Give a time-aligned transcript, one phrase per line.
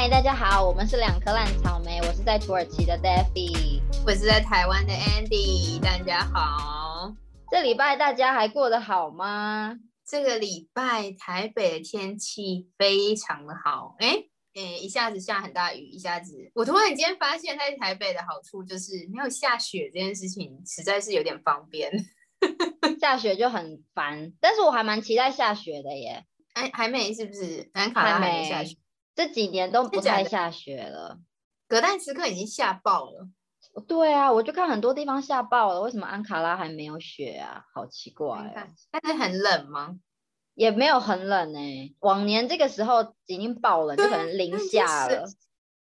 [0.00, 7.12] 嗨，大家好，我们是两颗烂草莓，我是在土耳其的 Daffy，我是在台湾的 Andy，大家好。
[7.50, 9.76] 这礼拜大家还过得好吗？
[10.06, 14.22] 这个礼拜台北的天气非常的好，哎
[14.54, 21.90] 哎，一下子下很大雨，一下子，我突然间发现在台北的好处就是没有下雪这件事情，实在是有点方便。
[23.00, 26.24] 下雪就很烦，但是我还蛮期待下雪的耶。
[26.52, 27.68] 哎，还没是不是？
[27.74, 28.76] 南卡拉还没下雪。
[29.18, 31.18] 这几年都不太下雪了，
[31.66, 33.28] 格但斯克已经下爆了。
[33.88, 37.64] 对啊，我就看很多地方下爆了，为什么安卡拉还没有雪啊？
[37.74, 38.68] 好奇怪啊！
[38.92, 39.98] 但是很冷吗？
[40.54, 45.26] 也没有很冷哎，往年这个时候已经爆了，就可能零下了。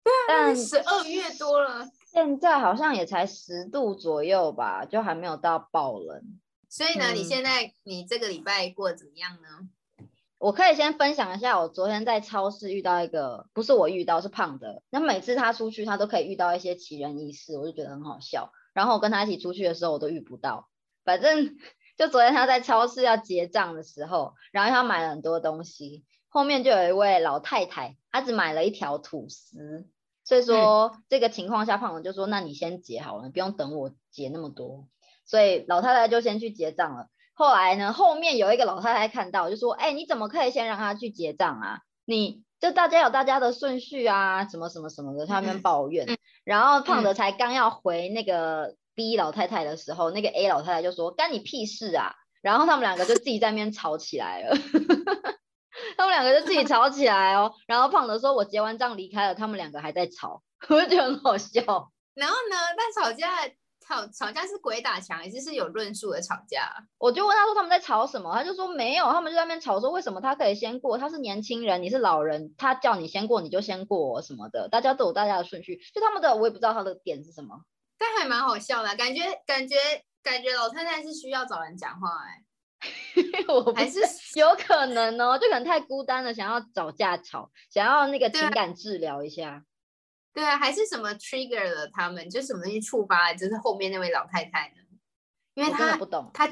[0.04, 6.22] 对啊，但十二月多了，现在好像也才十度左右吧，就还没有到爆冷。
[6.68, 9.68] 所以呢，你现在你这个礼拜过得怎么样呢？
[10.38, 14.82] 我可以先分享一下，我昨天在超市遇到一个，不是我遇到，是胖的。
[14.88, 18.52] 那每次他出去，他都可以遇到一些奇人异事，我就觉得很好笑。
[18.72, 20.68] 然后我跟他一起出去的时候，我都遇不到。
[21.04, 21.56] 反正
[21.98, 29.88] 就昨天他在超市要结账的时候，然后他买了很多东西，后面就有一位老太太，她只买了一条吐司。
[30.22, 34.86] 所以说这个情况下，胖的就说：“那你先结好了，不用等我结那么多。”
[35.26, 37.08] 所以老太太就先去结账了。
[37.38, 37.92] 后来呢？
[37.92, 41.78] 后面有一个老太太看到，就说：“哎，你怎么可以先让他去结账啊？
[42.04, 54.56] 你就大家有大家的顺序啊，什么什么什么的。”他那边抱怨，然后胖的才刚要回那个 B 老太太的时候，那个 A 老太太就说：“干你屁事啊！”然后他们两个就自己在那边吵起来了。
[55.96, 57.54] 他们两个就自己吵起来哦。
[57.68, 61.60] 然后胖的说：“我结完账离开了。”他们两个还在吵， 我就觉得很好笑。
[62.14, 62.56] 然后呢？
[62.76, 63.28] 在吵架。
[63.88, 66.70] 吵吵架是鬼打墙，还是是有论述的吵架？
[66.98, 77.62] 我就问他说他们在吵什么，他就说没有，他们就在那边吵说为什么他可以先过，他是年轻人，你是老人，他叫你先过你就先过什么的，大家都有大家的顺序，就他们的我也不知道他的点是什么，
[77.98, 79.76] 但还蛮好笑的，感觉感觉
[80.22, 82.44] 感觉老太太是需要找人讲话哎，
[83.48, 84.00] 我还是
[84.34, 89.64] 有可能哦，就可能太孤单了，想要找架吵，想要那个情感治疗一下。
[90.38, 94.76] 对啊，还是什么 trigger 了他们，就什么东西触发了，就是后面那位老太太呢？
[95.54, 96.46] 因为她不懂，她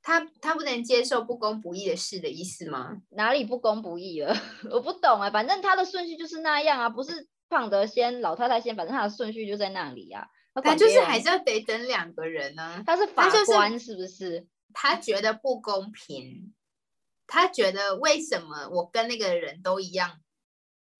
[0.00, 2.98] 她她不能接受不公不义的事的意思吗？
[3.10, 4.32] 哪里不公不义了？
[4.70, 10.28] 我不懂啊，反正他的顺序就是那样啊，不是胖德先，老太太先，反正他的顺序就在那里啊。
[10.62, 12.80] 他就是还是要得等两个人呢。
[12.86, 14.46] 他是法官是不是？
[14.72, 16.54] 他觉得不公平，
[17.26, 20.20] 他觉得为什么我跟那个人都一样？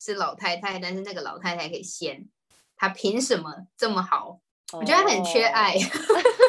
[0.00, 2.28] 是老太太，但是那个老太太可以先，
[2.76, 4.40] 她凭什么这么好？
[4.72, 5.74] 我觉得她很缺爱，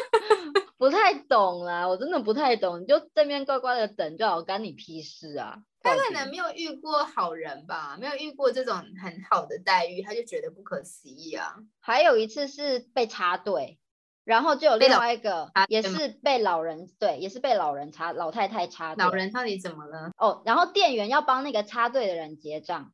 [0.76, 2.80] 不太懂啦，我真的不太懂。
[2.82, 5.58] 你就这边乖乖的等就好，干你屁事啊！
[5.80, 11.54] 他可能没有遇过好人吧，没有遇过这种很好的待遇，他就觉得不可思议啊。
[11.80, 13.78] 还有一次是被插队，
[14.24, 19.04] 然后就有另外一个也是被老人对，也是被老人插老太太插队。
[19.04, 20.10] 老人到底怎么了？
[20.18, 22.92] 哦，然后店员要帮那个插队的人结账。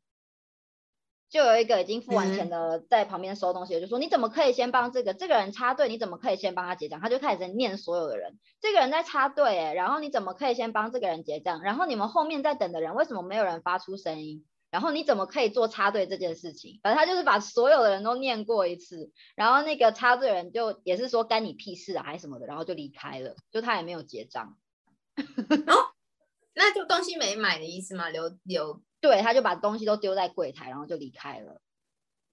[1.34, 5.88] 就有一个已经付完钱的在旁边收东西，就说你怎么可以先帮这个这个人插队？
[5.88, 7.00] 你怎么可以先帮他结账？
[7.00, 11.60] 他就开始在念所有的人，这个人在插队，哎，然后你怎么可以先帮这个人结账？
[11.62, 14.46] 然后你们后面在等的人为什么没有人发出声音？
[14.70, 16.78] 然后你怎么可以做插队这件事情？
[16.84, 24.56] 反正他就是把所有的人都念过一次，然后那个插队人就也是说干你屁事啊，还是什么的，然后就离开了，就他也没有结账。
[25.18, 25.74] 哦，
[26.54, 28.08] 那就东西没买的意思吗？
[28.08, 28.80] 留留。
[29.04, 31.60] 对，他就把东西都丢在柜台，然后就离开了。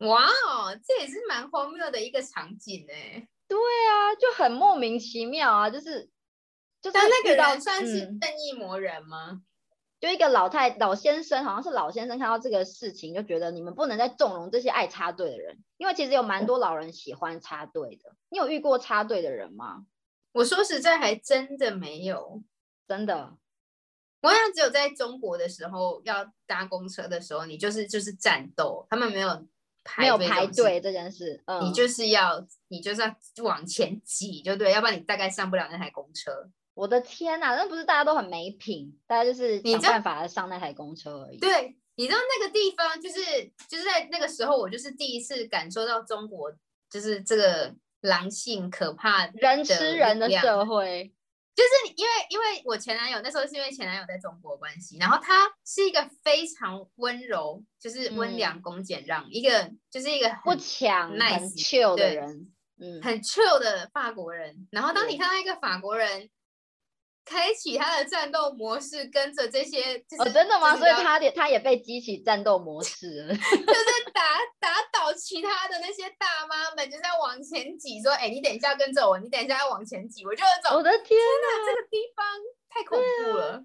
[0.07, 3.27] 哇哦，这也是蛮荒谬的一个场景哎。
[3.45, 6.09] 对啊，就很莫名其妙啊，就是，
[6.81, 9.41] 就是那个人算是正义魔人吗？
[9.99, 18.15] 就一个老太老先生，好像是老先生看到这个事情，就觉得你们不能再纵容这些爱插队的人，因为其实有蛮多老人喜欢插队的。
[18.29, 19.85] 你有遇过插队的人吗？
[20.31, 22.41] 我说实在，还真的没有，
[22.87, 23.35] 真的。
[24.21, 29.47] 我好像只有在中国的时候要搭公车的时候，你就是就是战斗，他们没有
[29.97, 36.49] 没有排队这件事，你就是要你就是要往前挤，就对，要不然你大概上不了那台公车。
[36.73, 41.37] 我的天哪，那不是大家都很没品，大家就是想办法上那台公车而已。
[41.37, 43.19] 对，你知道那个地方就是
[43.67, 46.53] 就是在那个时候，我就是第一次感受到中国
[46.89, 51.11] 就是这个狼性可怕，人吃人的社会。
[51.53, 64.67] 就是因为，因为我前男友那时候是因为前男友在中国关系，然后他是一个非常温柔，就是温良恭俭让，一个就是一个不强、很 chill 的人，嗯，很 chill 的法国人。
[64.71, 66.29] 然后当你看到一个法国人
[67.23, 70.75] 开启他的战斗模式，跟着这些就是哦，真的吗？
[70.75, 73.27] 所以他也他也被激起战斗模式。
[73.29, 74.21] 就是打
[74.59, 82.25] 打倒其他的那些大妈们，就在往前挤，说：“哎、你等一下跟着我，你等一下要往前挤。”我就有种我的天天哪，这个地方
[82.69, 83.63] 太恐怖了，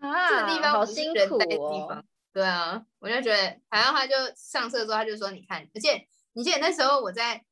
[0.00, 2.04] 啊，这个地方好辛苦哦。。
[2.32, 7.44] 对啊，我就觉得，然后他就上车之后，他就说：“你看，而且你记得那时候我在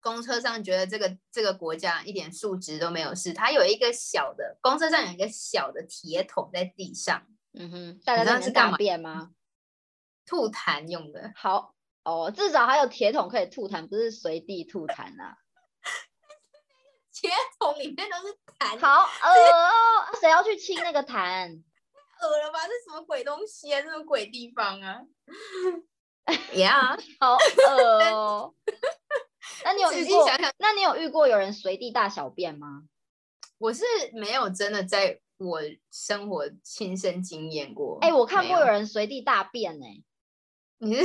[0.00, 9.30] 公车上，觉得这个这个国家一点素质都没有是，它有一个小的公车上有一个小的铁桶在地上嗯哼，大家知道是干嘛便吗？
[10.26, 11.74] 吐痰用的，好
[12.04, 15.36] 哦，至少还有铁桶可以吐痰，不是随地吐痰啊。
[17.12, 21.62] 铁桶里面都是痰，好恶哦，谁要去清那个痰？
[22.22, 22.60] 恶了吧？
[22.66, 23.82] 这什么鬼东西啊？
[23.82, 25.02] 这种鬼地方啊！
[26.54, 28.54] 呀、好恶哦。
[29.64, 30.26] 那你有仔遇过？
[30.26, 32.84] 想想，那你有遇过有人随地大小便吗？
[33.58, 35.60] 我是没有真的在我
[35.90, 37.98] 生活亲身经验过。
[38.00, 39.86] 哎、我看过有人随地大便呢、
[40.78, 41.04] 你是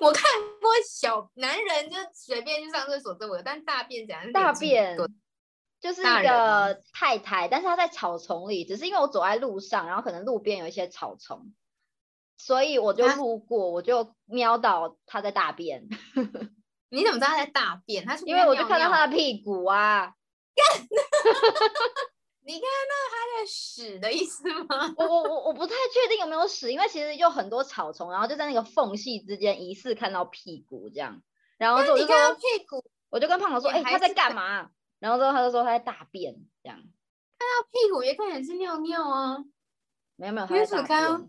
[0.00, 0.24] 我看
[0.60, 4.32] 过小男人就随便去上厕所这我有，但大便怎样？
[4.32, 4.96] 大便
[5.78, 11.52] 就是大一个太太，但是她在草丛里，只是因为我走在路上，然后可能路边有一些草丛，
[12.38, 15.86] 所以我就啊路过，我就瞄到她在大便，
[16.90, 18.04] 你怎么知道他在大便？
[18.04, 20.12] 他因为我就看到他的屁股啊，
[22.46, 24.94] 你看到他在屎的意思吗？
[24.96, 31.20] 我我我我不太确定有没有屎，因为其实有很多草丛，然后就在那个缝隙之间疑似看到屁股这样，
[31.58, 34.70] 然后我就你看到说，屁股，我就跟胖哥说，哎、他在干嘛？
[34.98, 39.38] 然后之后他就说他在大便这样，到屁股也看起来是尿尿啊。
[40.14, 41.20] 没有没有，他在大。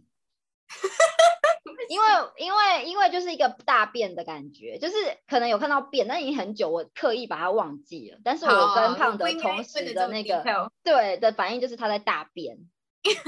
[1.89, 2.05] 因为
[2.37, 4.95] 因为因为就是一个大便的感觉，就是
[5.27, 8.19] 可能有看到便，但已经很久，我刻意把它忘记了。
[8.23, 10.43] 但是我好跟胖的同时的那个
[10.83, 12.57] 对的反应就是他在大便，
[13.03, 13.23] 但是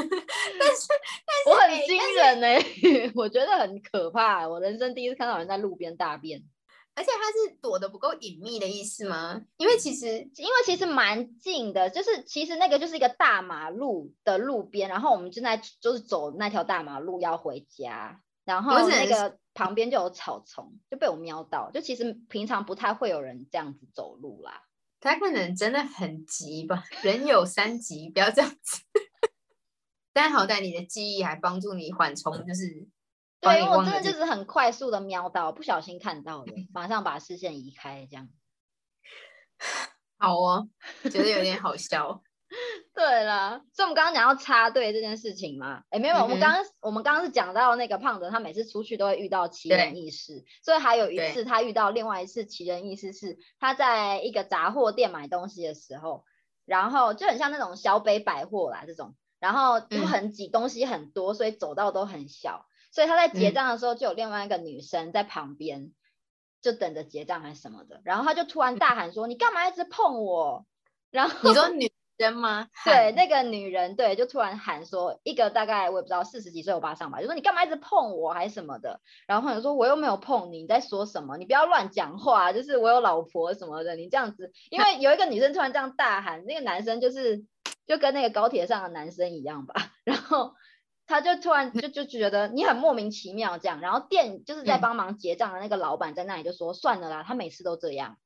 [0.57, 0.67] 但
[1.43, 2.47] 是我很哎惊人呢、
[3.15, 6.43] 我觉得很可怕，我人生第一次看到人在路边大便。
[6.95, 9.41] 而且他是躲得不够隐秘的意思吗？
[9.57, 21.71] 因为其实因为其实蛮近的，就是其实那个就是一个大马路的路边，然后我们正在就是走那条大马路要回家，然后那个旁边就有草丛，就被我瞄到。
[21.71, 24.63] 就其实平常不太会有人这样子走路啦。
[24.99, 28.81] 他可能真的很急吧，人有三急，不要这样子。
[30.11, 32.98] 但好歹你的记忆还帮助你缓冲，就是帮
[33.41, 38.29] 对，因为我真的就是很快速的瞄到，不小心看到的，马上把视线移开，这样。
[40.17, 40.69] 好哦，
[41.03, 42.21] 觉得有点好笑。
[42.95, 56.25] 对啦，所以我们刚刚讲到插队这件事情嘛，哎，没有，我们刚刚我们刚刚是讲到那个胖子，他每次出去都会遇到奇人异事，所以还有一次他遇到另外一次奇人异事是他在一个杂货店买东西的时候，
[56.65, 65.91] 然后就很像那种小北百货啦这种，然后就嗯很挤，东西很多，所以走道都很小，所以他在结嗯账的时候就有另外一个女生在旁边。
[66.61, 70.65] 就等着结账还是什么的，然后他就突然大喊说：“你干嘛一直碰我？”
[71.09, 72.67] 然后你说女生吗？
[72.83, 81.37] 对，那个女人对，就突然喊说，一个大概我也不知道四十几岁欧巴上吧，就说你干嘛一直碰我还是什么的，然后朋友说我又没有碰你，你在说什么？
[81.37, 87.45] 你不要乱讲话，就是我有老婆什么的，你这样子，因为有一个女生突然这样大喊，那个男生就是
[87.87, 90.55] 就跟那个高铁上的男生一样吧， 然后
[91.09, 98.17] 他就突然就就觉得你很莫名其妙这样，然后店就是在嗯帮忙结账的那个老板在那里就说算了啦，他每次都这样。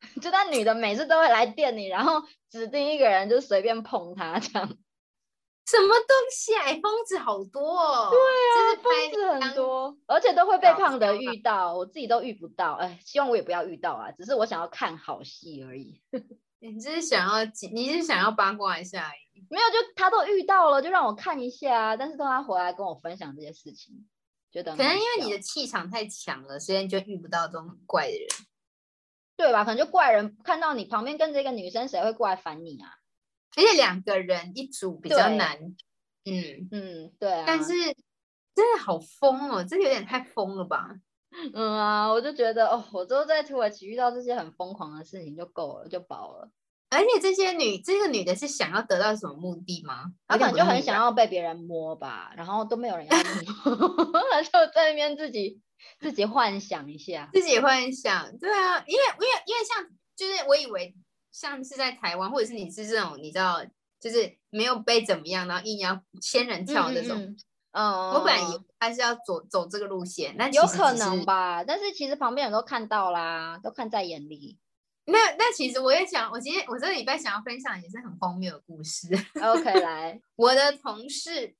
[0.20, 4.68] 就那女的每次都会来店里，然后指定一个人就随便碰他这样。
[5.64, 6.64] 什么东西啊？
[6.64, 8.10] 哎疯子好多哦。
[8.10, 12.72] 对啊，这疯是拍当子很多，而且都会被胖的遇到，我自己都遇不到。
[12.72, 16.02] 哎，希望我也不要遇到啊，只是我想要看好戏而已。
[16.70, 19.44] 你只是想要，你是想要八卦一下而已。
[19.50, 21.96] 没有，就他都遇到了，就让我看一下啊。
[21.96, 24.06] 但是等他回来跟我分享这些事情，
[24.50, 28.28] 觉得可能因为你的气场太强了，所以你就遇不到这种怪的人。
[29.34, 29.64] 对吧？
[29.64, 32.88] 可能就怪人看到你旁边跟着一个女生，谁会过来烦你啊？
[33.56, 35.58] 而且两个人一组比较难。
[36.24, 37.44] 嗯，嗯，对啊。
[37.44, 37.72] 但是
[38.54, 40.94] 真的好疯哦，这个有点太疯了吧？
[41.54, 46.50] 嗯啊，我就觉得哦，我都在土耳其遇到这些很疯狂的事情就够了，就饱了。
[46.90, 50.12] 而且这些女，这个女的是想要得到什么目的吗？
[50.28, 51.10] 她可能就很想要。
[51.10, 53.24] 被别人摸吧，然后都没有人要摸，
[54.30, 55.60] 他就在那边自己
[56.00, 57.30] 自己幻想一下。
[57.32, 60.94] 自己幻想，对啊，因为因为因为像就是我以为
[61.30, 63.64] 像是在台湾，或者是你是这种你知道，
[64.00, 67.16] 就是没有被怎么样，然后硬要仙人跳那种。
[67.18, 67.36] 嗯，
[67.72, 71.24] 嗯我本来以为他是要走走这个路线，那有可能？
[71.24, 74.58] 吧，但是其实旁边人都看到啦，都看在眼里。
[75.04, 79.08] 那那其实我也想，我今天我这个礼拜想要分享也是很荒谬的故事。
[79.42, 81.56] OK， 来，我的同事，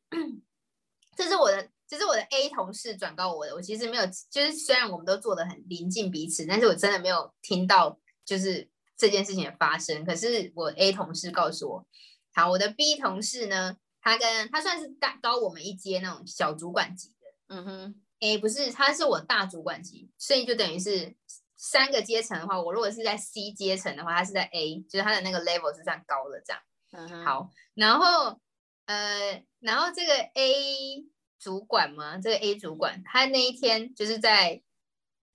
[1.17, 3.53] 这是我的，这是我的 A 同事转告我的。
[3.55, 10.05] 我其实没有，就是虽然我们都做的很临近彼此，但是我真的没有听到就是这件事情的发生。
[10.05, 11.87] 可是我 A 同事告诉我，
[12.33, 17.12] 好，我的 B 同事呢，他跟他算是大高我们一阶那种小主管级的。
[17.55, 21.15] 嗯哼，，A，不是，他是我大主管级，所以就等于是
[21.55, 26.63] 三个阶层的话，我如果是在 C 阶层的话，他是在 A，就是他的那个 level 是算高的这样。
[26.93, 28.41] 嗯哼，，好，然后
[28.87, 31.05] 呃，然后这个 A
[31.39, 34.63] 主管嘛，这个 A 主管，他那一天就是在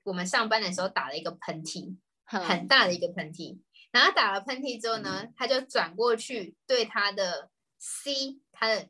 [0.02, 3.60] 我们上班的时候打了一个喷嚏，很很大的一个喷嚏。
[3.92, 8.90] 然后他打了喷嚏之后呢，他就转过去对他的 C，他的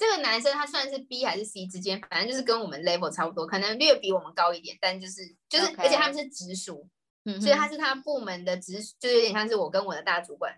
[0.00, 6.88] 这个男生他算是 B 还是 C 之间，反正就是跟我们 level 差不多，可能略比我们高一点，但就是就是而且他们是直属，
[7.26, 10.56] 嗯所以他是他部门的直，就有点像是我跟我的大主管，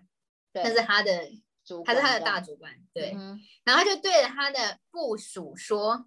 [0.53, 1.29] 但是他的
[1.65, 3.11] 主他是他的大主管，对。
[3.17, 6.05] 嗯然后他就对着他的部属说：“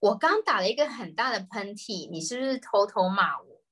[0.00, 3.62] 我刚打了一个很大的喷嚏，你是不是偷偷骂我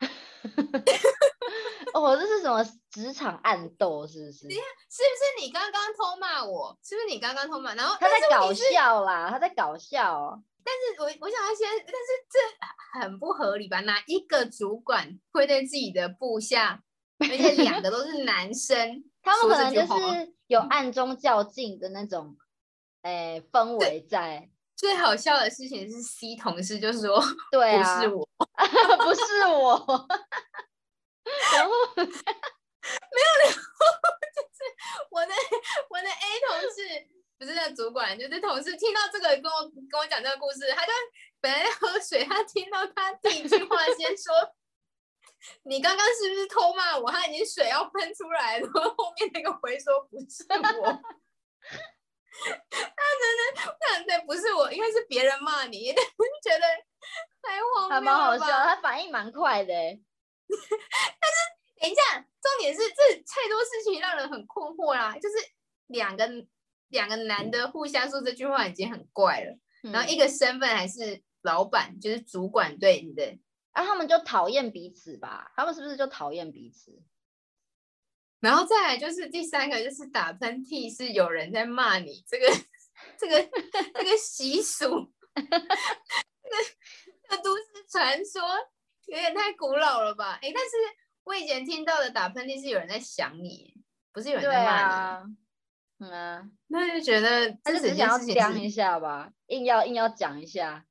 [1.94, 4.06] 哦，这是什么职场暗斗？
[4.06, 4.38] 是不是？
[4.48, 6.76] 是不是你刚刚偷骂我？
[6.82, 10.42] 是不是你刚刚偷骂？”然后他在搞笑啦，他在搞笑哦。
[10.64, 13.80] 但是我我想要先，但是这很不合理吧？
[13.80, 16.82] 哪一个主管会对自己的部下，
[17.20, 22.36] 而且两个都是男生， 他们可能就是有暗中较劲的那种，
[23.02, 24.50] 诶、氛围在。
[24.76, 28.28] 最好笑的事情是 C 同事就说：“对啊， 不是我。”
[29.02, 30.06] 不是我。
[31.54, 33.58] 然后没有，然后
[34.34, 34.58] 就是
[35.10, 35.32] 我的
[35.90, 36.76] 我的 A 同事
[37.38, 40.92] 不是那主管，就是同事，听到这个跟我跟我讲这个故事，他就
[41.40, 44.34] 本来在喝水，他听到他第一句话先说
[45.64, 50.44] ：“你刚刚是不是偷骂我？”他已经水要喷出来了，后后面那个回说：“不是
[50.80, 50.86] 我。
[52.40, 52.50] ”他
[53.18, 56.64] 真的，他对，不是我，应该是别人骂你，觉得
[57.42, 60.00] 太荒还谬了吧蛮好笑，他反应蛮快的欸。
[61.80, 65.14] 等一下，重点是这太多事情让人很困惑啦。
[65.18, 65.36] 就是
[65.86, 66.28] 两个
[66.88, 69.58] 两个男的互相说这句话已经很怪了，
[69.92, 73.38] 然后嗯一个身份还是老板，就是主管对你的，然
[73.72, 75.52] 啊，他们就讨厌彼此吧？
[75.54, 77.00] 他们是不是就讨厌彼此？
[78.40, 82.46] 然后再来就是第三个就是打喷嚏是有人在骂你，这个
[83.18, 83.42] 这个
[83.94, 85.56] 这个习俗， 这个
[87.28, 88.42] 这个都市传说
[89.08, 90.38] 有点太古老了吧？
[90.42, 90.70] 哎，但是
[91.24, 93.74] 我以前听到的打喷嚏是有人在想你，
[94.12, 94.92] 不是有人在骂你。
[94.92, 95.24] 啊，
[95.98, 100.84] 嗯啊，那就觉得他就只这整件事情想要讲一，下吧，硬要硬要讲一下。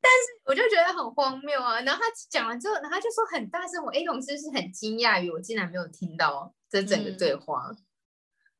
[0.00, 1.80] 但是我就觉得很荒谬啊。
[1.82, 7.70] 然后他讲完之后，然后他就说很大声，我 A 同事是很惊讶于我竟然没有听到这整个嗯对话，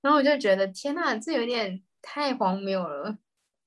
[0.02, 3.16] 然后我就觉得天呐，这有点太荒谬了。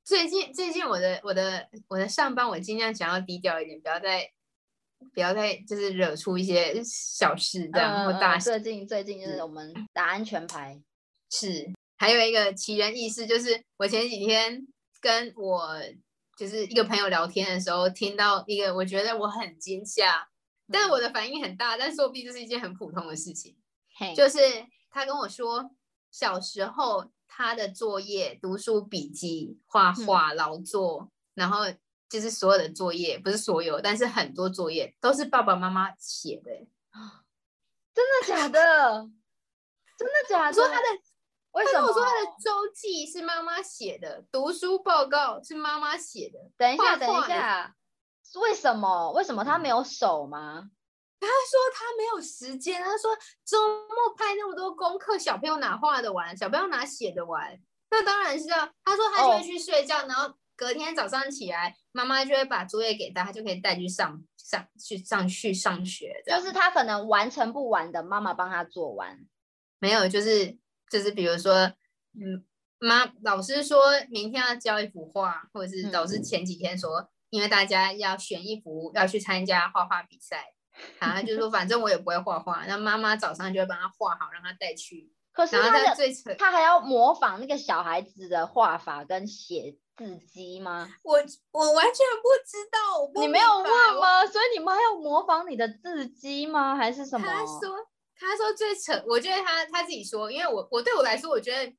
[0.04, 4.30] 最近最近我的我的我的上班，我尽量想要低调一点，不要再
[5.14, 8.50] 不要再就是惹出一些小事这样、嗯或大事。
[8.52, 10.82] 嗯最近最近就是我们打安全牌，
[11.30, 14.66] 是，还有一个奇人异事，就是我前几天
[15.02, 15.80] 跟我
[16.38, 20.28] 就是一个朋友聊天的时候，听到一个我觉得我很惊吓，
[20.72, 23.56] 但是我的反应很大，但说不定就是一件很普通的事情。
[23.96, 24.40] 嘿，就是
[24.90, 25.70] 他跟我说，
[26.12, 31.66] 小时候他的作业、读书笔记、画画、劳作，然后
[32.14, 36.70] 就是所有的作业，不是所有，但是很多作业都是爸爸妈妈写的欸。
[37.92, 39.10] 真的假的？
[39.98, 40.52] 真的假的？
[40.52, 40.88] 他说他的
[41.54, 41.88] 为什么？
[41.92, 46.38] 说他的周记是妈妈写的，读书报告是妈妈写的。
[46.56, 47.76] 等一下，等一下，
[48.36, 49.12] 为什么？
[49.14, 50.70] 为什么他没有手吗？
[51.20, 56.38] 他说他没有时间，他说周末拍那么多功课，小朋友哪画得完？
[56.38, 57.60] 小朋友哪写得完？
[57.90, 58.70] 那当然是要。
[58.84, 60.32] 他说他就哦会去睡觉，然后
[60.64, 66.24] 隔天早上起来，妈妈就会把作业给他，他就可以带去上上去上去上学。
[66.26, 69.20] 就是他可能完成不完的，妈妈帮他做完。
[69.80, 70.58] 没有，就是
[70.90, 71.54] 就是比如说，
[72.14, 72.46] 嗯，
[72.80, 80.54] 妈老师说明天要交一幅画，或者是老师前几天说，因为大家要选一幅要去参加画画比赛，
[81.00, 85.12] 然后就说 反正我也不会画画，那妈妈早上就会帮他画好，让他带去。
[85.34, 90.96] 可是他的他还要模仿那个小孩子的画法跟写字机吗？
[91.04, 91.18] 我
[91.52, 93.66] 我完全不知道，我你没有问
[94.00, 94.26] 吗？
[94.26, 96.76] 所以你们还要模仿你的字机吗？
[96.76, 97.26] 还是什么？
[97.26, 101.76] 他说他说最扯，我觉得他他自己说，因为我我对我来说，我觉得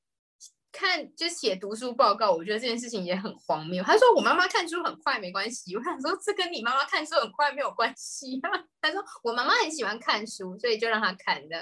[0.70, 3.82] 看就写读书报告，我觉得这件事情也很荒谬。
[3.82, 8.50] 他说我妈妈看书很快没关系，我想说这跟你妈妈看书很快没有关系啊。
[8.80, 11.56] 他说我妈妈很喜欢看书，所以就让她看的，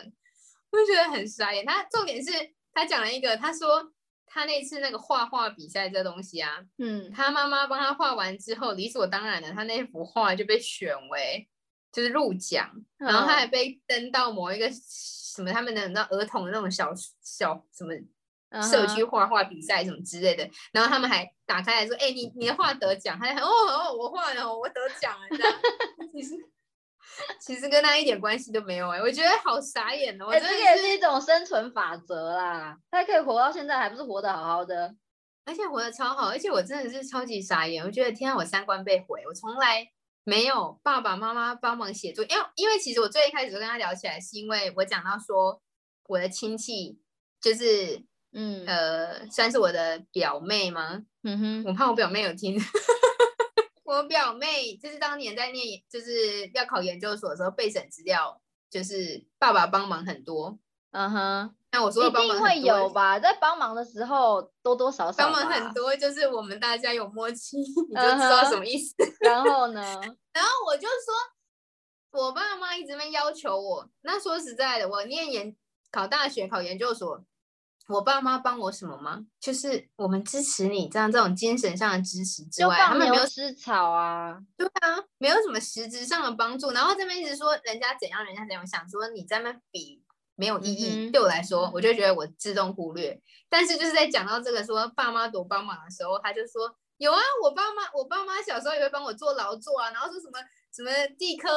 [0.71, 1.65] 我就觉得很傻眼。
[1.65, 2.33] 他重点是
[2.75, 3.93] 他讲了一个，他说
[4.33, 11.49] 他那次那个画画比赛这东西啊，嗯，他妈妈帮他画完之后，理所当然的，他那幅画就被选为
[11.93, 17.93] 就是入奖，然后他还被登到某一个什么他们的那儿童的那种小小什么。
[18.71, 25.27] 社区画画比赛什么之类的，然后他们还打开来说：“哎，你你的画得奖。”他哦哦，我画了，我得奖了。
[25.31, 25.61] 这样
[26.13, 26.35] 其实
[27.41, 30.29] 其实跟他一点关系都没有哎，我觉得好傻眼哦。
[30.29, 32.77] 哎，这个也是一种生存法则啦。
[32.91, 34.95] 他可以活到现在，还不是活得好好的，
[35.45, 36.29] 而且活得超好。
[36.29, 39.23] 而且我真的是超级傻眼，我觉得天啊，我三观被毁。
[39.27, 39.87] 我从来
[40.25, 45.61] 没有爸爸妈妈帮忙写作，因为因为其实我最一开始跟他聊起来，是因为我讲到说
[46.09, 46.99] 我的亲戚
[47.41, 48.05] 就是。
[48.35, 51.03] 嗯呃，算是我的表妹吗？
[51.23, 52.59] 嗯哼，我怕我表妹有听。
[53.93, 60.59] 我表妹就是当年在念，就是要考研究所的时候备审资料，就是爸爸帮忙很多。
[60.93, 68.95] 嗯哼，那我说一定会有吧，在帮忙的时候多多少少帮忙很多，就是我们大家有默契， 你就知道什么意思。
[69.21, 69.81] 然后呢？
[70.33, 73.87] 然后我就说，我爸妈一直在要求我。
[74.01, 75.55] 那说实在的，我念研
[75.91, 77.23] 考大学考研究所。
[77.89, 79.25] 我爸妈帮我什么吗？
[79.41, 86.71] 就是我们支持你这样这种精神上的支持之外，他们没有吃草啊，对啊，没有什么实质上的帮助。
[86.71, 90.03] 然后这边一直说人家怎样，人家怎样，想说你在那比
[90.37, 91.11] 没有意义。
[91.11, 93.21] 对我来说，我就觉得我自动忽略。
[93.49, 100.39] 但是就是在讲到这个说爸妈多帮忙的时候，他就说有啊，我爸妈我爸妈小时候也会帮我做劳作啊，然后说什么
[100.73, 101.49] 什么地科。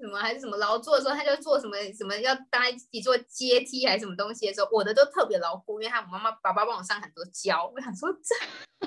[0.00, 7.70] 什么还是什么劳作的时候，他就做什么什么要大家一起做阶梯还是什么东西的时候，我的都特别牢固，因为他妈妈爸爸帮我上很多胶。
[7.74, 8.86] 我想说这，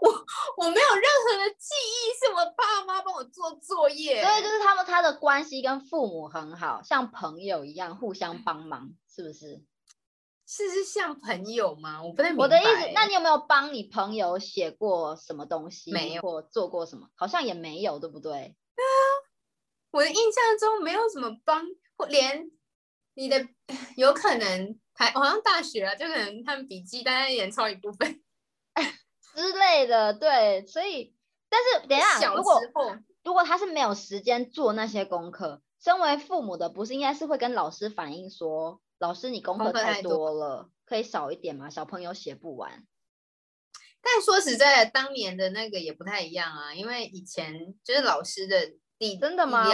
[0.00, 0.10] 我
[0.56, 4.22] 我没有任何的记忆，是我爸妈帮我做作业。
[4.24, 9.62] 所以就是他们他的关系跟父母很好，像朋友一样互相帮忙，是不是？
[10.50, 12.02] 是是像朋友吗？
[12.02, 12.44] 我不太明白。
[12.44, 15.92] 我的意思，那你有没有帮你朋友写过什么东西？
[15.92, 17.08] 没有，或做过什么？
[17.16, 18.56] 好像也没有，对不对？
[19.90, 21.64] 我的印象中没有什么帮，
[21.96, 22.50] 或连
[23.14, 23.48] 你的
[23.96, 28.22] 有可能还好像大学啊，就可能他们笔记大家也抄一部分
[29.34, 30.66] 之类的，对。
[30.66, 31.14] 所以，
[31.48, 32.60] 但是等一下，如果
[33.24, 41.70] 如果他是没有时间做那些功课，身为父母的不是应该是会跟老师反映说，老师你功课太多了，可以少一点吗？
[41.70, 42.86] 小朋友写不完。
[44.02, 48.74] 但说实在的，当年的那个也不太一样啊，因为以前就是老师的。
[48.98, 49.64] 你真的吗？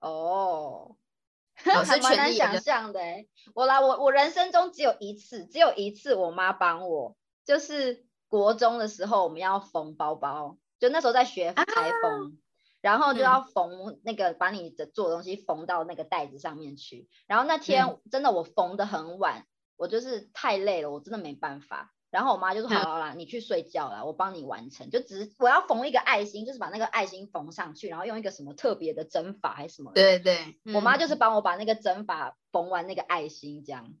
[0.00, 0.96] 哦，
[1.54, 3.26] 还蛮难想象的哎。
[3.54, 11.64] 我来，我我人生中只有一次，只有一次我妈帮我，就是国中的时候我们要缝包包，就那时候在学裁
[12.02, 12.38] 缝，
[12.80, 17.08] 然后就要缝那个把你的做的东西缝到那个袋子上面去。
[17.26, 21.92] 然后那天真的我缝的很晚，我就是太累了，我真的没办法。
[22.10, 24.88] 然后我妈就说：“好啦，你去睡觉啦，我帮你完成。
[24.88, 29.92] 就只是我要缝一个爱心，就是把那个爱心缝上去，然后用一个什么特别的针法还是什么？
[29.92, 33.92] 对对，我妈就是帮我把那个针法缝完那个爱心，这样，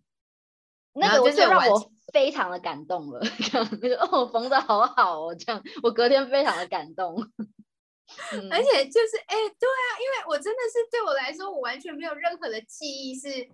[0.94, 3.20] 那个就让我非常的感动了。
[3.82, 7.14] 那个哦，缝的好好哦，这样我隔天非常的感动。
[8.50, 13.50] 而且就是哎，对啊，因为我真的是对我来说，我完全没有任何的记忆，是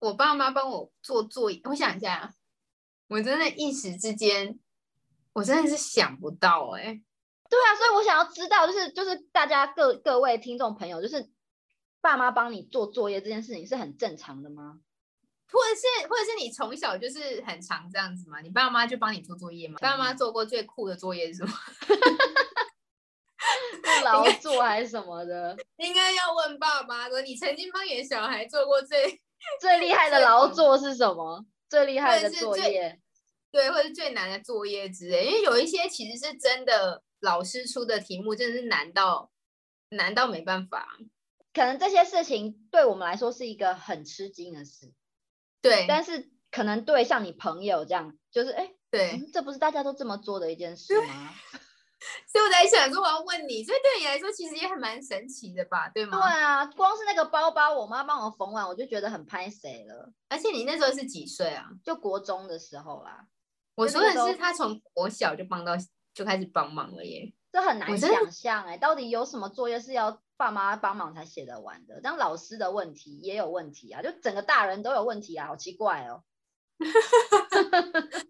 [0.00, 1.62] 我爸妈帮我做作业。
[1.64, 2.34] 我想一下。”
[3.10, 4.58] 我真的，一时之间，
[5.32, 7.02] 我真的是想不到哎。
[7.50, 11.28] 对啊，所以我想要知道，就是就是大家各各位听众朋友，就是
[12.00, 14.78] 爸妈帮你做作业这件事情是很正常的吗？
[15.52, 18.40] 或者是或者是你从小就是很常这样子吗？
[18.40, 19.78] 你爸妈就帮你做作业吗？
[19.80, 21.52] 爸妈做过最酷的作业是什么？
[24.04, 25.56] 劳作还是什么的？
[25.78, 29.20] 应该要问爸妈说，你曾经帮你的小孩做过最
[29.60, 31.44] 最厉害的劳作是什么？
[31.70, 33.00] 最厉害的作业，
[33.52, 39.30] 对，或者最难的作业之类，因为有一些其实是真的，老师出的题目真的是难到
[39.90, 40.98] 难到没办法。
[41.54, 44.92] 可能这些事情对我们来说是一个很吃惊的事，
[45.62, 45.86] 对。
[45.88, 51.32] 但是可能对像你朋友这样，就是哎，对，这不是大家都这么做的一件事吗？
[52.26, 56.18] 所以我在想说，我要问你，所以对你来说其实也很蛮神奇的吧，对吗？
[56.18, 60.12] 对啊，光是那个包包，我妈帮我缝完，我就觉得很拍谁了。
[60.28, 61.66] 而且你那时候是几岁啊？
[61.84, 63.26] 就国中的时候啦。
[63.74, 65.72] 我说的是他从国小就帮到
[66.12, 72.00] 就开始帮忙了耶，这很难想象哎，到底有什么作业是要爸妈帮忙才写得完的？
[72.02, 76.22] 这样老师的问题也有问题啊，就整个大人都有问题啊，好奇怪哦。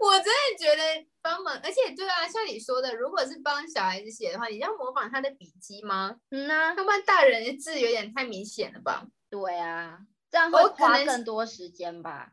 [0.00, 6.16] 仿，而且对啊，像你说的，如果是帮小孩子写的话，你要模仿他的笔记吗？
[6.30, 9.06] 嗯呐、要不然大人的字有点太明显了吧？
[9.28, 12.32] 对啊，这样会花更多时间吧。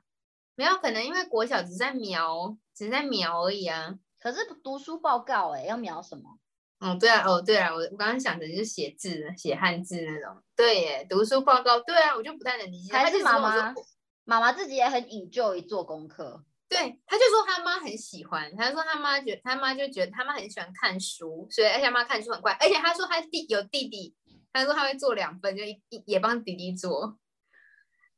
[0.56, 4.00] 没有可能，因为国小只在描，只是在描而已啊。
[4.20, 6.40] 可是读书报告哎、要描什么？
[6.80, 10.42] 哦，对啊，哦，对啊，我我刚刚想的就是写字，写汉字那种。
[10.56, 12.94] 对耶，读书报告，对啊，我就不太能理解。
[12.94, 13.74] 还是妈妈
[14.24, 16.44] 妈妈自己也很 enjoy 做功课。
[16.70, 24.16] 对，他就说他妈很喜欢，他说他妈觉他妈就觉得他妈很喜欢看书，所以而且他妈看书很快，而且他说他弟有弟弟，
[24.52, 27.18] 他说他会做两份，就一一也帮弟弟做。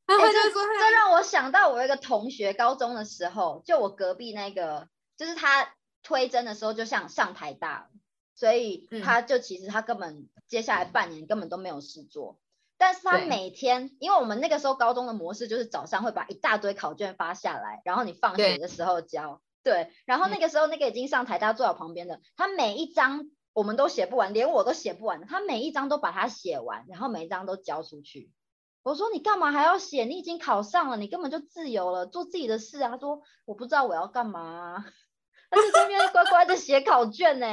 [0.08, 7.90] 然后哎他就说他这让我想到我一个同学，高中的时候，就我隔壁那个，就是他推甄的时候就像上台大了，
[8.34, 12.40] 所以嗯他就其实他根本接下来半年根本都没有事做，
[12.80, 28.32] 但是他每天，因为我们那个时候高中的模式就是早上会把一大堆考卷发下来，然后你放学的时候交，对，然后那嗯个时候那个已经上台大坐我旁边的，他每一张我们都写不完，连我都写不完，他每一张都把它写完，然后每一张都交出去。
[28.82, 30.06] 我说你干嘛还要写？
[30.06, 32.92] 你已经考上了，你根本就自由了，做自己的事啊。
[32.92, 34.86] 他说我不知道我要干嘛啊、
[35.52, 37.48] 他就在那边乖乖的写考卷呢、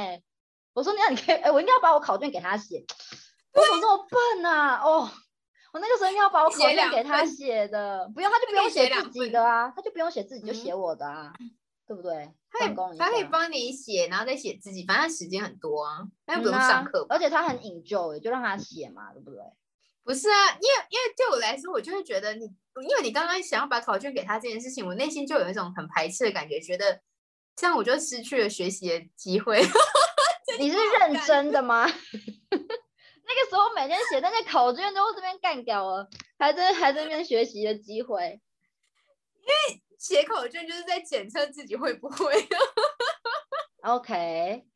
[0.73, 2.85] 我说那你可以，哎、我应该要把我考卷给他写。
[3.57, 4.79] 我怎么这么笨啊？
[4.83, 5.09] 哦，
[5.73, 11.33] 我那个时候应该要把我考卷给他份写的，不用他就不用写自己的啊，他就不用写自己，就嗯写我的啊，
[11.87, 12.31] 对不对？
[12.51, 17.15] 他可以他可以帮你写，然后再写自己，反正他时间很多啊，他又不用上课吧。
[17.15, 19.39] 而且他很 enjoy，就让他写嘛，对不对？
[20.03, 27.01] 不是啊，因为因为对我来说，我就会觉得你，因为你刚刚想要把考卷给他这件事情，我内心就有一种很排斥的感觉，觉得
[27.55, 29.61] 这样我就失去了学习的机会。
[30.59, 31.85] 你是认真的吗？
[33.37, 38.41] 那个时候每天写那些考卷都这边干掉了，还在还在那边学习的机会。
[39.41, 39.53] 因为
[39.99, 42.33] 写考卷就是在检测自己会不会。
[43.83, 44.09] OK，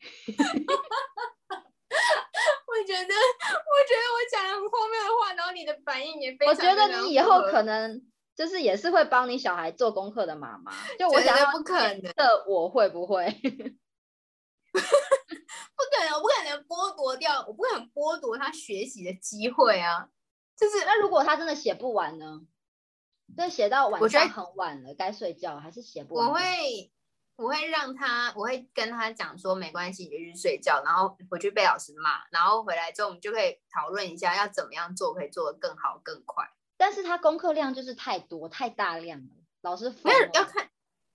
[2.68, 8.00] 我觉得，我觉得我讲了很荒谬的话，然后你的反应也非我觉得你以后可能
[8.36, 10.72] 就是也是会帮你小孩做功课的妈妈。
[11.00, 13.26] 就我想要不可能检测我会不会？
[15.92, 20.08] 不可能，我不可能剥夺掉，我不可能剥夺他学习的机会啊！
[20.56, 22.42] 就是那如果他真的写不完呢？
[23.36, 26.30] 对，写到晚上很晚了，该睡觉还是写不完？
[26.30, 26.92] 我会，
[27.36, 36.46] 我会让他，我会跟他讲说，没关系，你就去睡觉，然后回去被老师骂，然后回来之后我们就可以讨论一下要怎么样做可以做得更好更快。
[36.78, 40.70] 但是他功课量就是太多太大量了，老师没有要看，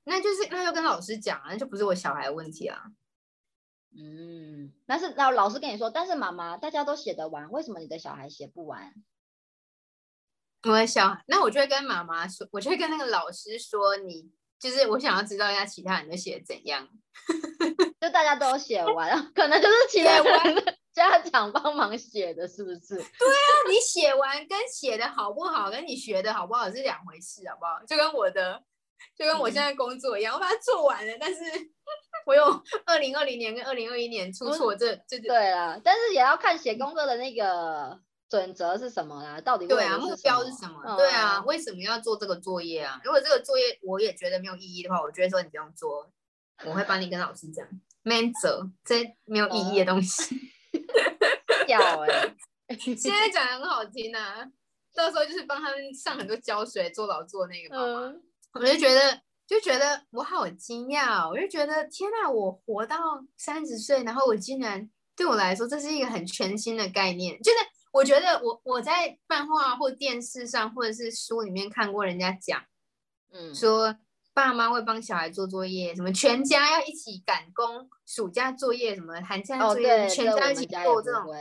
[0.05, 2.85] 那就是那就跟老师讲啊，那就不是我小孩的问题啊。
[3.99, 8.93] 嗯，但是老老师跟你说，但是妈妈大家都写得完，为什么你的小孩写不完？
[10.65, 16.89] 我的小孩，那我就会跟妈妈说，我就会跟那个老师说，你就是我想要知道一下其他人都写的怎样。
[18.01, 22.97] 就大家都写完，可能就是其他写完人的家长帮忙写的，是不是？
[22.97, 27.83] 对啊你写完跟写的好不好，跟你学的好不好是两回事，好不好？
[27.87, 28.63] 就跟我的，
[29.17, 31.41] 就跟我现在工作一样，我把它做完了，但是
[32.27, 32.45] 我有
[32.85, 40.83] 二零二零年跟二零二一年出错，这这这对啦，但是也要看写功课的那个准则是什么啦，到底为对啊，目标是什么？
[40.85, 43.01] 嗯对啊，为什么要做这个作业啊？
[43.05, 46.11] 如果这个作业我也觉得没有意义的话，我就会说你不用做，
[46.67, 47.67] 我会帮你跟老师讲。
[48.03, 50.37] 免责，这没有意义的东西。
[51.67, 52.35] 要哎、
[52.79, 54.45] 现在讲的很好听啊，
[54.95, 58.07] 到时候就是帮他们上很多胶水做劳作那个妈妈。
[58.07, 58.23] 嗯，
[58.55, 62.97] 我就觉得，就觉得我好惊讶哦，我就觉得天呐，我活到
[63.37, 67.41] 三十岁，然后我竟然对我来说，这是一个很全新的概念。
[67.43, 67.59] 就是
[67.93, 72.61] 我觉得我我在漫画或电视上或者是书里面看过人家讲
[73.33, 73.97] 嗯，说，
[74.35, 81.33] 爸妈会帮小孩做作业，什么全家要一起赶工，暑假作业什么寒假哦作业，全家一起做这种，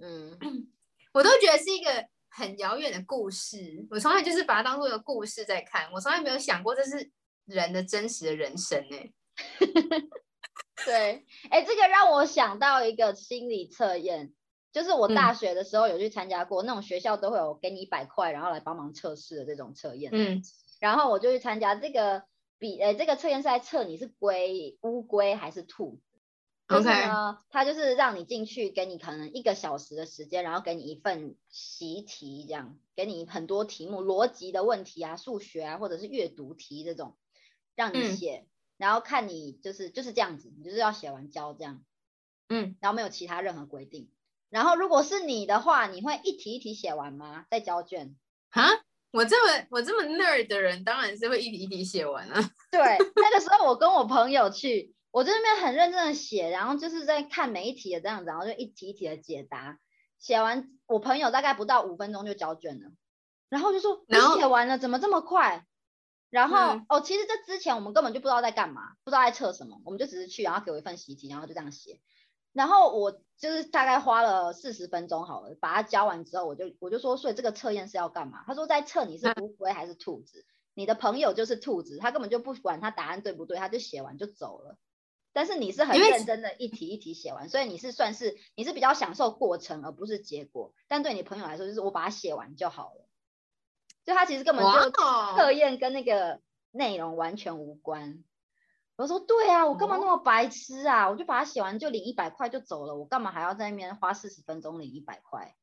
[0.00, 0.38] 嗯，
[1.12, 3.86] 我都觉得是一个很遥远的故事。
[3.90, 7.10] 我从来就是把它当做一个故事在看，我从来没有想过这是
[7.50, 8.96] 人的真实的人生呢、
[10.86, 14.32] 对，哎，这个让我想到一个心理测验，
[14.72, 15.14] 就是我嗯。
[15.14, 20.42] 大学的时候有去参加过，那种学校都会有给你一百块，然后来帮忙测试的这种测验，嗯。
[20.80, 22.24] 然后我就去参加这个
[22.58, 25.96] 比，呃，这个测验是在测你是龟、乌龟还是兔。
[25.96, 26.02] 子。
[26.68, 37.16] 就是 OK 呢，它就是让你进去，给你可能一个小时的时间，然后给你一份习题，这样给你很多题目，逻辑的问题啊、数学啊，或者是阅读题这种，
[37.74, 41.84] 让你嗯写，然后看你就是就是这样子，你就是要写完交这样，
[42.48, 44.10] 嗯，然后没有其他任何规定。
[44.48, 47.46] 然后如果是你的话，你会一题一题写完吗？
[47.50, 48.16] 再交卷？
[48.50, 48.68] 哈，
[49.12, 52.50] 我这么我这么 nerd 的人，当然是会一题一题写完啊。
[52.72, 52.80] 对，
[53.14, 59.78] 那个时候我跟我朋友去，我在那边很认真的写，然后就是在看每一题的这样子，然后就一题一题的解答。
[60.18, 62.90] 写完，我朋友大概不到五分钟就交卷了，
[63.48, 65.64] 然后就说你写完了，怎么这么快？
[66.30, 72.00] 然后、嗯哦，其实这之前我们根本就不知道在干嘛，不知道在测什么，我们就只是去，然后给我一份习题，然后就这样写。
[72.52, 78.42] 然后我就是大概花了四十分钟好了，把它教完之后，我就我就说，所以这个测验是要干嘛？
[78.46, 84.76] 他说在测你是嗯乌龟还是兔子，你的朋友就是兔子，他根本就不管他答案对不对，他就写完就走了。
[85.32, 90.74] 但是你是很认真的一题一题写完，所以你是算是你是比较享受过程而不是结果。
[90.88, 93.06] 但对你朋友来说，就是我把它写完就好了，
[94.10, 96.40] 就他其实根本哇就哦，测验跟那个
[96.72, 98.24] 内容完全无关。
[98.96, 101.08] 我说对啊，我干嘛那么白痴啊？
[101.08, 105.54] 我就把它写完就领一百块就走了，我干嘛还要在那边花四十分钟领一百块？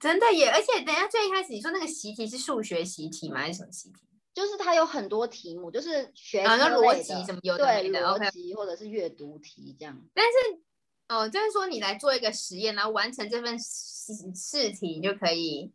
[0.00, 0.50] 真的耶！
[0.50, 3.38] 而且等一下最一开始你说那个习题是数学习题吗？
[3.38, 4.00] 还是什么习题？
[4.34, 9.98] 就是它有很多题目，就是学啊那科类的逻辑什么有的的，OK 逻辑或者是阅读题这样。
[10.12, 10.62] 但是
[11.08, 15.72] 哦，就是说你来做一个实验，然后完成这份试试题，你就可以，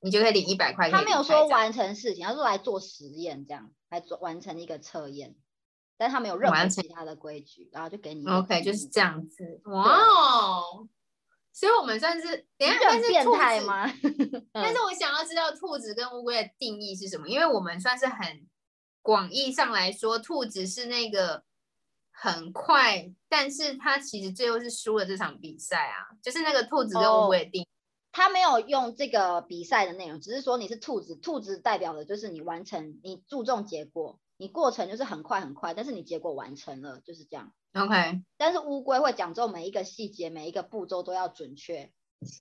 [0.00, 0.90] 你就可以领一百块。
[0.90, 5.34] 他没有说完成事情，他说来做实验这样，来做完成一个测验，
[5.96, 9.60] 但他没有任何其他的规矩，然后就给你 OK，就是这样子。
[9.64, 10.88] 哇哦！
[11.52, 13.84] 所以我们算是等下，是兔子态吗？
[14.54, 18.46] 但是我想要知道兔子跟乌龟的定义是什么，因为我们算是很
[19.02, 21.42] 广义上来说，兔子是那个
[22.12, 27.68] 很快，但是它其实最后是输了这场比赛啊，就是那个兔子跟乌龟的定义。
[28.12, 37.52] 他没有用这个比赛的内容，只是说你是兔子，兔子代表的就是你完成，你注重结果，你过程就是很快很快，但是你结果完成了，就是这样。
[37.72, 41.92] OK，但是乌龟会讲究每一个细节，每一个步骤都要准确，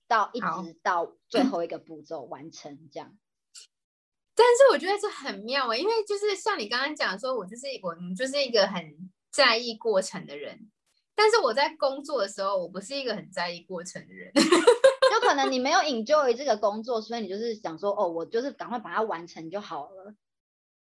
[0.07, 3.15] 到一直到最后一个步骤完成这样。
[4.33, 10.71] 但是我觉得这很妙欸，因为就是像你刚刚讲说，我就是我们就是一个很在意过程的人，
[11.13, 14.31] 但是我在工作的时候，我不是一个很在意过程的人。
[15.29, 20.15] 就可能你没有 enjoy 这个工作，所以你就是想说，哦，我就是赶快把它完成就好了。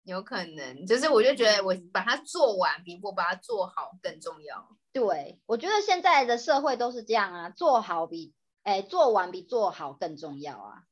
[0.02, 4.76] 有可能，就是我就觉得我把它做完，比我把它做好更重要。
[4.92, 10.82] 对，我觉得现在的社会都是这样啊，做好比哎做完比做好更重要啊，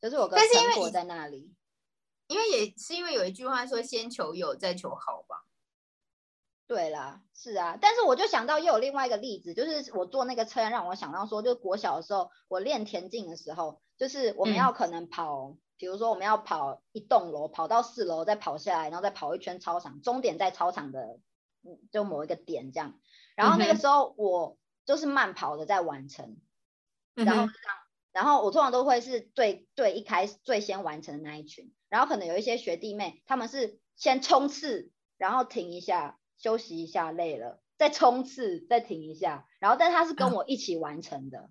[0.00, 1.54] 就是有个但是因为成果以在那里。
[2.28, 5.44] 因为也是因为有一句话说“先求有，再求好”吧。
[6.70, 21.18] 对啦，是啊，但是我就想到又有另外一个例子，就是我做那个测验让我想到说，就是国小的时候，我练田径的时候，就是我们嗯要可能跑，比如说我们要跑一栋楼，跑到四楼再跑下来，然后再跑一圈操场，终点在操场的
[21.64, 23.00] 嗯就某一个点这样。
[23.34, 24.56] 然后那个时候我
[24.86, 26.36] 就是慢跑的在完成，
[27.16, 27.76] 嗯然后这样，
[28.12, 40.32] 然后我通常都会是最最一开始最先完成的那一群，然后可能有一些学弟妹他们是先冲刺，然后停一下休息一下累了，再冲刺再停一下，然后但他是跟嗯。
[40.32, 41.50] 我一起完成的，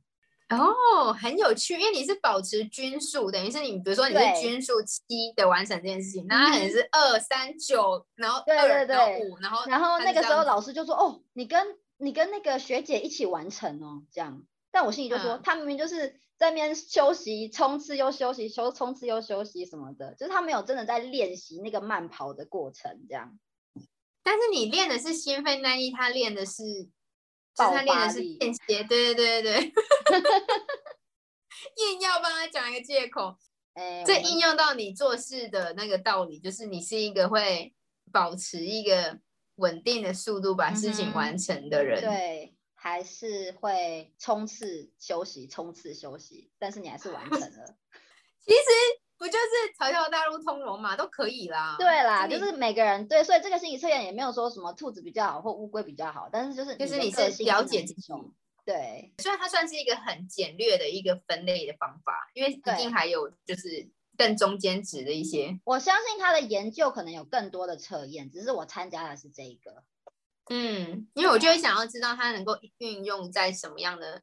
[0.49, 15.41] 哦，很有趣，因为你是保持均数，等于是你比如说你是均数七的完成这件事情，那他可能是二三九，然后对二，对对然后五，然后然后那个时候老师就说哦，你跟你跟那个学姐一起完成哦，这样，但我心里就说、嗯。
[15.43, 23.38] 他明明就是在那边休息冲刺又休息休冲刺又休息什么的，就是他没有真的在练习那个慢跑的过程这样。
[24.30, 26.62] 但是你练的是心肺耐力，他练的是，
[27.56, 29.65] 就是他练的是间歇，对对对对对，
[31.94, 33.36] 硬要帮他讲一个借口，
[33.74, 37.74] 哎，这应用到你做事的那个道理，就是你是一个会
[38.12, 39.20] 保持一个
[39.56, 42.00] 稳定的速度把事情完成的人。
[42.00, 47.78] 对，还是会冲刺休息，冲刺休息，但是你还是完成了。
[48.46, 48.60] 其实
[49.19, 51.75] 不就是条条大路通罗马都可以啦。
[51.77, 58.13] 对啦，就是每个人对，所以这个心理测验也没有说什么兔子比较好或乌龟比较好，但是就是就是你是了解自己。
[58.65, 65.60] 对，虽然它算是一个很简略的一个分类的方法，因为一对定还有就是更中间值的一些。
[65.65, 69.84] 我相信他的研究可能有更多的测验，只是我参加的是这一个。
[70.51, 74.21] 嗯，因为我就会想要知道它能够运用在什么样的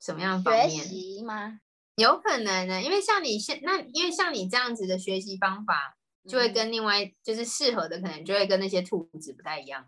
[0.00, 0.84] 什么样的方学面。
[0.86, 1.60] 习吗？
[1.96, 5.96] 有可能呢，因为像你现那，因为像你这样子的学习方法，
[6.28, 9.86] 就会跟另外就是适合的，可能就会跟那些兔子不太一样。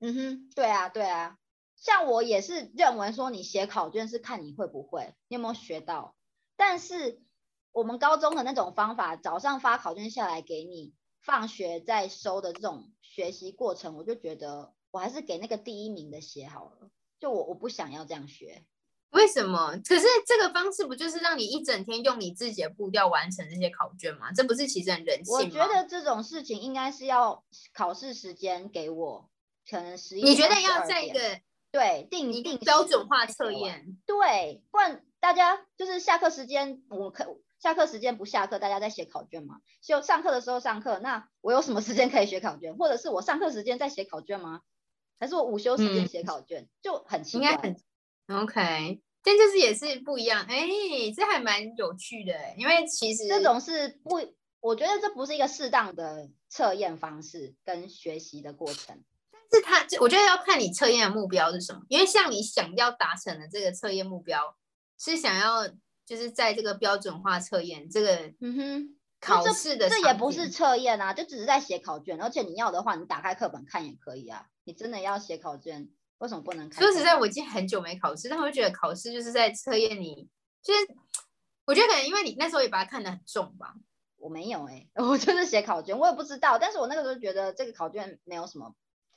[0.00, 1.38] 嗯哼，对啊，对啊。
[1.76, 6.14] 像我也是认为说，你写考卷是看你会不会，你有没有学到。
[6.56, 7.22] 但是
[7.72, 16.90] 我们高中的那种方法，早上发考卷下来给你，放学再收的这种学习过程，我就觉得我还是给那个第一名的写好了。
[17.18, 18.64] 就我我不想要这样学。
[19.16, 19.72] 为什么？
[19.88, 24.30] 可是这个方式不就是让你一整天用你自己的步调完成这些考卷吗？
[24.32, 25.40] 这不是其实很人性吗？
[25.42, 29.30] 我觉得这种事情应该是要考试时间给我，
[29.68, 31.40] 可能十一，你觉得要在一个
[31.72, 33.96] 对定一定标准化测验？
[34.04, 39.56] 对，不然大家就是下课时间，我可下课时间不下课，大家在写考卷吗？
[39.80, 42.76] 就上课的时候上课，那我有什么时间可以写考卷？
[42.76, 44.60] 或者是我上课时间在写考卷吗？
[45.18, 46.68] 还是我午休时间写考卷？
[46.82, 47.52] 就很奇怪。
[47.52, 47.76] 应该很
[48.28, 50.46] OK，但就是也是不一样。
[50.48, 50.68] 哎，
[51.12, 54.20] 这还蛮有趣的，因为其实这种是不，
[54.60, 59.02] 我觉得这不是一个适当的测验方式跟学习的过程。
[59.50, 61.82] 但是它，我觉得要看你测验的目标是什么。
[61.88, 64.56] 因为像你想要达成的这个测验目标，
[64.96, 65.66] 是想要
[66.04, 72.22] 就是在这个标准化测验这个嗯哼考试的，这也不是测验啊，就只是在写考卷。
[72.22, 74.46] 而且你要的话，你打开课本看也可以啊。
[74.62, 76.82] 你真的要写考卷，为什么不能看？
[76.82, 80.28] 说实在，我已经很久没考试，但我觉得考试就是在测验你，
[80.62, 80.80] 就是
[81.66, 83.74] 我觉得可能因为你那时候也把它看得很重吧。
[84.18, 86.58] 我没有哎， 我就是写考卷，我也不知道。
[86.58, 88.74] 但是我那个时候觉得这个考卷没有什么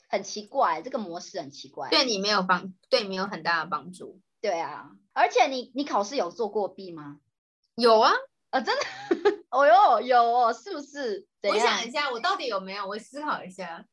[0.08, 4.20] 很奇怪，这个模式很奇怪，对你没有帮，对你没有很大的帮助。
[4.42, 7.20] 对啊，而且你你考试有做过弊吗？
[7.76, 8.12] 有啊，
[8.52, 8.84] 啊真的，
[9.50, 11.28] 哦哟有哦，是不是？
[11.44, 12.86] 我想一下，我到底有没有？
[12.86, 13.86] 我思考一下。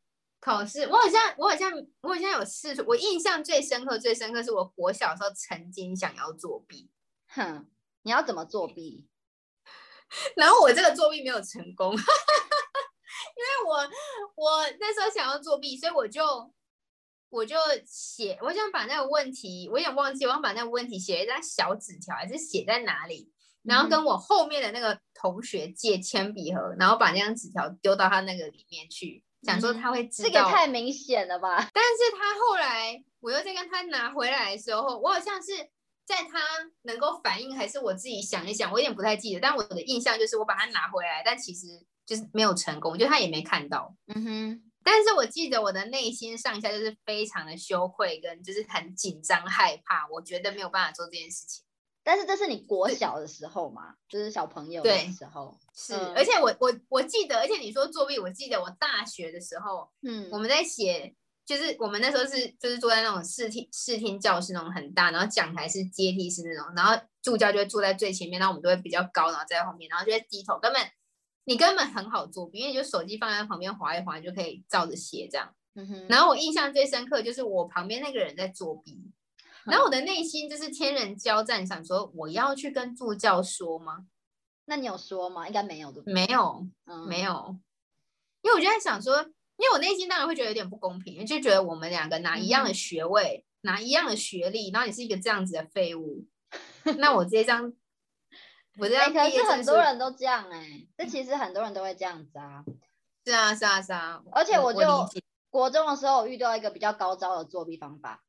[0.46, 2.80] 考试，我好像，我好像，我好像有试。
[2.86, 6.88] 我印象最深刻、最深刻是我国小时候曾经想要作弊。
[7.26, 7.68] 哼，
[8.02, 9.08] 你要怎么作弊？
[10.36, 12.04] 然后我这个作弊没有成功， 因为
[13.66, 13.74] 我
[14.36, 16.22] 我那时候想要作弊，所以我就
[17.28, 23.32] 我就写，我想把那个问题，我有点忘记，我想把那个问题写一张小纸条，还是写在哪里？
[23.64, 29.24] 然后跟我后面的那个同学借铅笔盒，然后把那张纸条丢到他那个里面去。
[29.46, 31.70] 想说他会知道，这个太明显了吧？
[31.72, 35.56] 但是他后来，我又在跟他拿回来的时候，我好像是
[36.04, 36.40] 在他
[36.82, 39.40] 能够反应，还是我自己想一想，我有点不太记得。
[39.40, 41.66] 但我的印象就是我把它拿回来，但其实
[42.04, 43.94] 就是没有成功，我觉得他也没看到。
[44.14, 44.62] 嗯哼。
[44.84, 51.65] 但是我记得我的内心上下就是非常的羞愧，跟就是很紧张害怕，我觉得没有办法做这件事情。
[52.06, 55.92] 但是这是你国小的时候嘛，就是小朋友的时候，是。
[56.14, 61.12] 而且我我我记得，而且你说作弊，我记得我大学的时候，嗯，我们在写，
[61.44, 70.80] 就是我们那时候是就是坐在那种视听视听教室那种很大，然后讲台是阶梯式那种，然后助教就会坐在最前面，然后我们都会比较高，然后在后面，然后就会低头，根本
[71.44, 75.52] 你根本很好作弊，因为你就手机放在旁边划一划就可以照着写这样。
[75.74, 76.06] 嗯哼。
[76.08, 79.10] 然后我印象最深刻就是我旁边那个人在作弊。
[79.70, 84.06] 然后我的内心就是天人交战，想说我要去跟助教说吗？
[84.66, 85.46] 那你有说吗？
[85.46, 86.66] 应该没有的，没有，
[87.08, 87.56] 没有。
[88.42, 96.24] 因为我就在想说，因为我内心当然会觉得有点不公平，就觉得我们两个拿一样的学位，拿一样的学历，然后你是一个这样子的废物，
[96.98, 97.72] 那我直接这样，
[98.78, 102.64] 我这样可是很多人都这样哎， 这其实很多人都会这样子啊。
[103.24, 104.22] 是啊，是啊，是啊。
[104.30, 104.80] 而且我就
[105.50, 108.22] 国中的时候我遇到一个比较高招的作弊方法。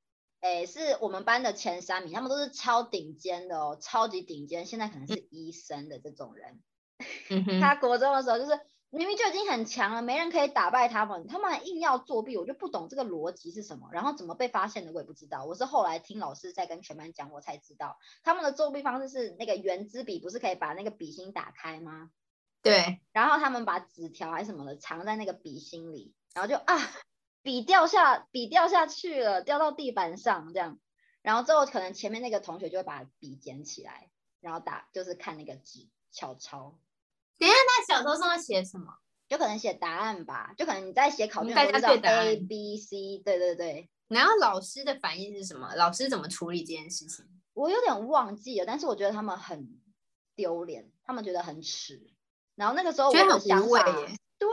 [0.47, 6.61] 哎，是我们班的前三名，他们都是超顶尖的哦，超级顶尖，现在可能是医生的这种人。
[7.59, 8.57] 他国中的时候就是
[8.89, 13.89] 明明就已经很强了，没人可以打败他们，他们还硬要作弊，我就不懂这个逻辑是什么。
[13.91, 22.09] 然后怎么被发现的我也不知道，我是后来听老师在跟全班讲，我才知道他们的作弊方式是那个圆珠笔不是可以把那个笔芯打开吗？
[22.61, 26.77] 对，然后他们把纸条还是什么的藏在那个笔芯里，然后就啊。
[27.47, 30.77] 笔掉下，笔掉下去了，掉到地板上这样，
[31.21, 34.09] 然后之后可能前面那个同学就会把笔捡起来，
[34.41, 36.77] 然后打就是看那个纸小抄。
[37.39, 38.97] 等下，那小抄上要写什么？
[39.29, 43.89] 就可能写答案吧，就可能你在写考卷，大家对答案 A B C，对对对。
[44.09, 45.73] 然后老师的反应是什么？
[45.75, 47.25] 老师怎么处理这件事情？
[47.53, 49.79] 我有点忘记了，但是我觉得他们很
[50.35, 52.13] 丢脸，他们觉得很耻。
[52.55, 53.85] 然后那个时候我的想法。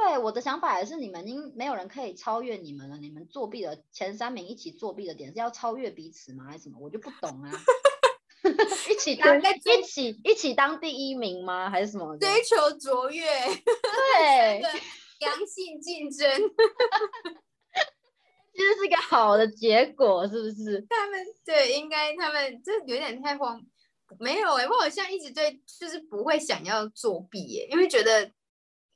[0.07, 2.99] 对我的想法也是，你们应没有人可以超越你们了。
[2.99, 6.45] 你们作弊的前三名一起作弊的点是要超越彼此吗？
[6.45, 6.77] 还是什么？
[6.79, 7.51] 我就不懂啊。
[8.91, 11.71] 一起当一起一起当第一名吗？
[11.71, 12.15] 还是什么？
[12.19, 14.61] 追求卓越，对，
[15.21, 16.29] 良性竞争，
[18.53, 20.85] 其实是个好的结果，是不是？
[20.91, 23.59] 他们对，应该他们这有点太荒。
[24.21, 28.31] 没有哎，我好像一直对，就是不会想要作弊耶，因为觉得。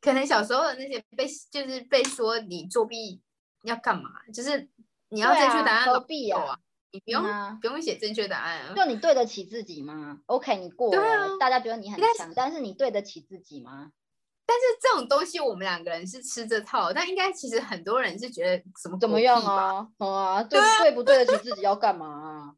[0.01, 3.21] 可能小时候的那些被就是被说你作弊
[3.63, 4.11] 要干嘛？
[4.33, 4.69] 就是
[5.09, 6.59] 你要正确答案何必啊？
[6.91, 7.23] 你不用
[7.61, 8.75] 不用写正确答案啊？
[8.75, 13.93] 就你对得起自己吗？OK，你过了，大家觉得你很强，但是你对得起自己吗？
[14.47, 19.87] 但是这种东西我们两个人是吃这套，但应该其实很多人是觉得怎么怎么样啊？
[19.99, 22.55] 啊，对对不对得起自己要干嘛？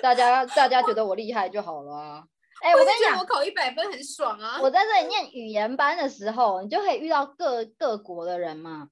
[0.00, 2.24] 大家大家觉得我厉害就好了。
[2.64, 4.58] 哎，我跟你讲，我考一百分很爽啊！
[4.62, 8.88] 我在这里念语言班的时候，你就可以遇到各各国的人嘛。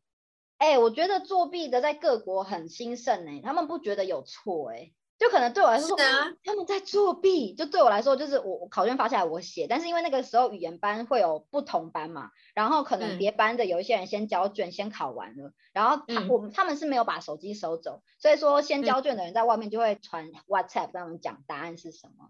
[0.58, 22.28] 哎、我觉得作弊的在各国很兴盛哎、他们不觉得有错哎、就可能对我来说，是啊他们在作弊，就对我来说就是我我考卷发下来我写，但是因为那个时候语言班会有不同班嘛，然后可能嗯别班的有一些人先交卷先考完了，然后他、嗯我们他们是没有把手机收走，所以说先嗯交卷的人在外面就会传 WhatsApp 跟他们讲答案是什么，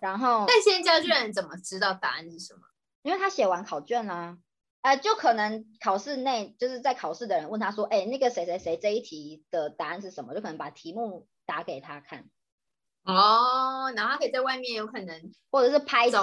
[0.00, 2.60] 然后但先交卷人怎么知道答案是什么？
[3.02, 4.38] 因为他写完考卷啦、
[4.82, 10.34] 呃，就可能考试内就是在考试的人问他说，哎、那个谁谁谁这一题的答案是什么？
[10.34, 12.28] 就可能把题目打给他看，
[13.04, 16.22] 哦，然后他可以在外面有可能或者是拍照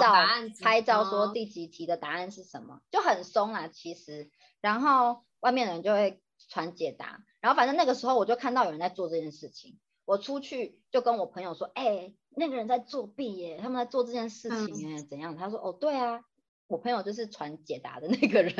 [0.62, 4.30] 拍照说哦第几题的答案是什么，就很松啊，其实。
[4.60, 9.78] 然后外面的人就会传解答，然后反正那个时候我就看到有人在做这件事情，
[10.08, 15.36] 我出去就跟我朋友说，哎、那个人在作弊耶，他们在做这件事情耶，怎样？
[15.36, 16.22] 他说，哦，对啊，
[16.66, 18.54] 我朋友就是传解答的那个人。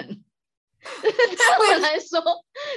[1.01, 1.09] 对
[1.73, 2.21] 我来说，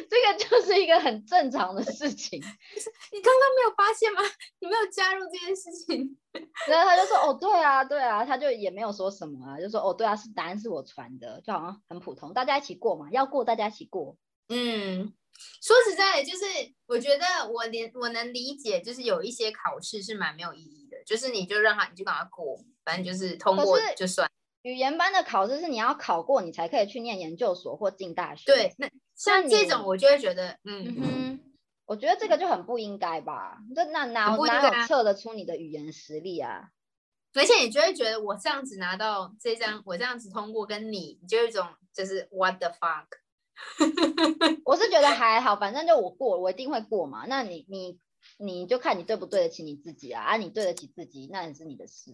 [0.10, 2.40] 这个就是一个很正常的事情。
[3.12, 4.22] 你刚刚没有发现吗？
[4.62, 6.18] 你没有加入这件事情。
[6.66, 14.16] 然后他就说：“哦，对啊，对啊。”他就也没有说什么啊，就说：“哦，对啊，是答案是我传的，就好像很普通，大家一起过嘛，要过大家一起过。
[14.48, 15.14] 嗯，
[15.62, 16.46] 说实在的，就是
[16.88, 24.30] 我觉得我连我能理解，就是有一些考试是蛮没有意义的，就是你就让他你就赶快过，反正就是通过就算。
[24.64, 28.44] 语言班的考试是你要考过，你才可以去念研究所或进大学。
[28.46, 31.40] 对，，那像这你种我就会觉得，嗯嗯，哼，
[31.86, 33.58] 我觉得这个就很不应该吧？
[33.76, 36.70] 这那哪哪有测得出你的语言实力啊？
[37.34, 43.08] 而且你就会觉得我这样子拿到这张，我这样子通过，跟你你就有一种就是 what the fuck。
[44.66, 47.26] 我是觉得还好，反正就我过，我一定会过嘛。
[47.28, 47.97] 那你你
[48.38, 50.24] 你就看你对不对得起你自己啊？
[50.24, 52.12] 啊，你对得起自己，那也是你的事。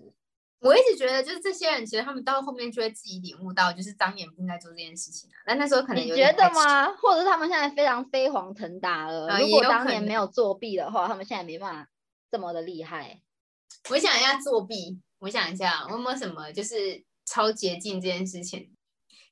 [0.59, 5.37] 我一直觉得，就是这些人，其实他们到后面就会自己领悟到，就是当年不应该做这件事情啊。
[5.45, 6.49] 但那时候可能你觉得？
[6.51, 6.91] 吗？
[6.93, 9.27] 或者是他们现在非常飞黄腾达了？
[9.29, 11.89] 啊如果当年没有作弊的话，他们现在没办法
[12.31, 13.21] 这么的厉害。
[13.91, 18.71] 我想一下作弊，我想一下，我有没有什么就是超捷径这件事情？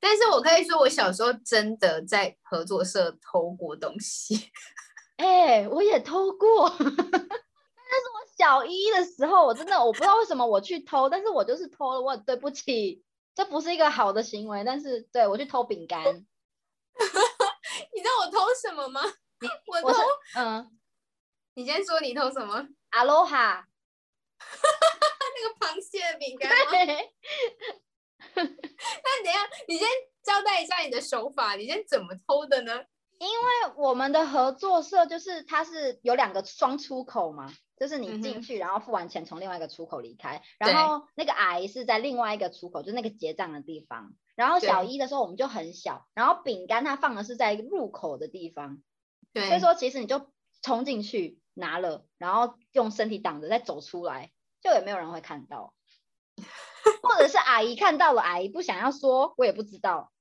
[0.07, 4.51] 但是我可以说，我小时候真的在合作社偷过东西。
[5.17, 13.03] 哎、我也偷过， 但是我小一的时候，我真的我不知道为什么我去偷，但是我就是偷了，我很对不起，
[13.33, 16.13] 这不是一个好的行为，但是对我去偷饼干， 你
[17.99, 19.01] 知道我偷什么吗？
[19.01, 20.79] 我偷我，嗯，
[21.55, 22.67] 你先说你偷什么？
[22.91, 23.67] 阿罗哈，
[24.37, 26.55] 那个螃蟹的饼干吗？
[29.67, 29.87] 那你先
[30.23, 32.83] 交代一下你的手法，你先怎么偷的呢？
[33.17, 37.49] 因为我们的合作社就是它是有两个双出口嘛，
[37.79, 44.13] 就是你进去，然后付完钱从另外一个出口离开，然后那个阿姨是在另外一个出口，就是那个结账的地方。
[44.35, 48.83] 然后小一的时候我们就很小，然后饼干它放的是在入口的地方，
[49.31, 49.47] 对。
[49.47, 50.29] 所以说其实你就
[50.61, 55.73] 冲进去拿了，然后用身体挡着再走出来，就也没有人会看到，
[57.01, 60.11] 或者是阿姨看到了，阿姨不想要说，我也不知道。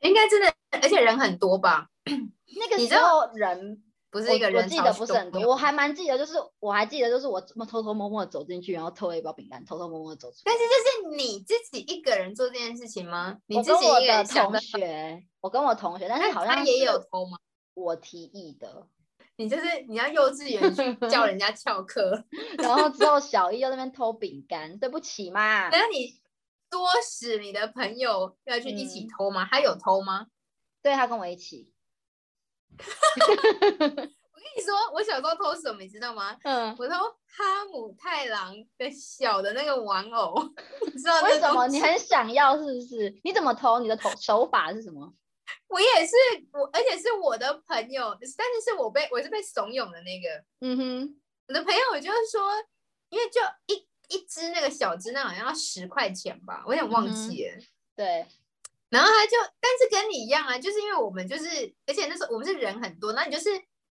[0.00, 1.88] 应该真的，而且人很多吧？
[2.04, 10.38] 那个时候人不是一个人潮我记得不是很多，我还蛮记得，就是我还记得，就是我这么偷偷摸摸的走进去，然后偷了一包饼干，偷偷摸摸的走出。
[10.44, 13.38] 但是这是你自己一个人做这件事情吗？
[13.46, 17.38] 你自己一个同，学，我跟我同学，但是好像也有是偷吗？
[17.74, 18.86] 我提议的，
[19.40, 22.24] 你就是你要幼稚园去叫人家翘课，
[22.58, 25.70] 然后之后小一又在那边偷饼干，对不起嘛。
[25.70, 26.20] 然后你
[26.68, 29.46] 多使你的朋友要去一起嗯偷吗？
[29.48, 30.26] 他有偷吗？
[30.82, 31.72] 对他跟我一起，
[32.78, 33.26] 我
[33.96, 34.08] 跟
[34.56, 36.36] 你说，我小时候偷什么，你知道吗？
[36.42, 40.34] 嗯，我偷哈姆太郎的小的那个玩偶，
[40.86, 42.56] 你知道那为什么你很想要？
[42.58, 43.16] 是不是？
[43.22, 43.78] 你怎么偷？
[43.78, 45.14] 你的头手法是什么？
[45.68, 46.12] 我也是
[46.52, 50.44] 我，而且是我的朋友，但是是我被我是被怂恿的那个。
[50.60, 52.52] 嗯哼，我的朋友就是说，
[53.08, 57.52] 因为就一一只那个小只，那好像要十块钱吧，我有点忘嗯记了。
[57.96, 58.26] 对，
[58.88, 63.50] 然后他就，但是跟你一样啊，就是因为我们就是，而且那时候我们是人很多，那你就是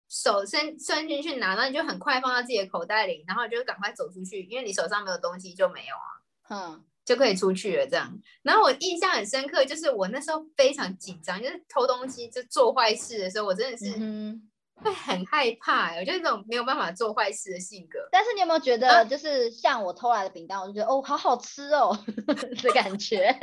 [0.09, 6.09] 手伸伸进去拿，然后你就很快放到自己的口袋里，然后你就赶快走出去，因为你手上没有东西就没有啊，
[6.42, 8.20] 哼，就可以出去了这样。
[8.42, 13.94] 然后我印象很深刻，就是我那时候非常紧张，就是偷东西就做坏事的时候，我真的是。
[14.84, 17.98] 会很害怕、欸，我就是那种没有办法做坏事的性格。
[18.12, 21.98] 但是你有没有觉啊得，就是像我偷来的饼干，我就觉得哦，好好吃哦
[22.62, 23.32] 的感觉。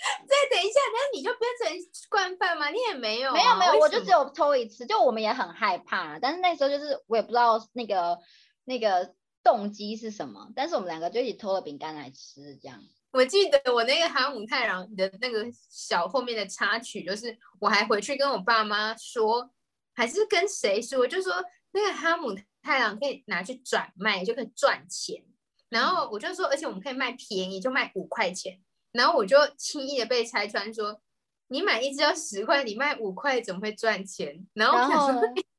[0.00, 1.70] 再等一下，那你就变成
[2.08, 2.70] 惯犯吗？
[2.70, 8.18] 你也没有啊、没有没有，我就只有偷一次，就我们也很害怕，但是那时候就是我也不知道那个
[8.64, 12.82] 那个动机是什么，但是我们两个就一起偷了饼干来吃，这样。
[13.12, 19.50] 我记得我那个哈姆太郎的那个小后面的插曲，就是我还回去跟我爸妈说，
[19.94, 21.32] 还是跟谁说，就说
[21.72, 22.32] 那个哈姆
[22.62, 25.24] 太郎可以拿去转卖，就可以赚钱。
[25.70, 28.60] 然后我就说，而且我们可以卖便宜，就卖五块钱。
[28.92, 31.00] 然后我就轻易的被拆穿说，
[31.48, 34.46] 你买一只要十块，你卖五块怎么会赚钱？
[34.52, 35.22] 然后我想说，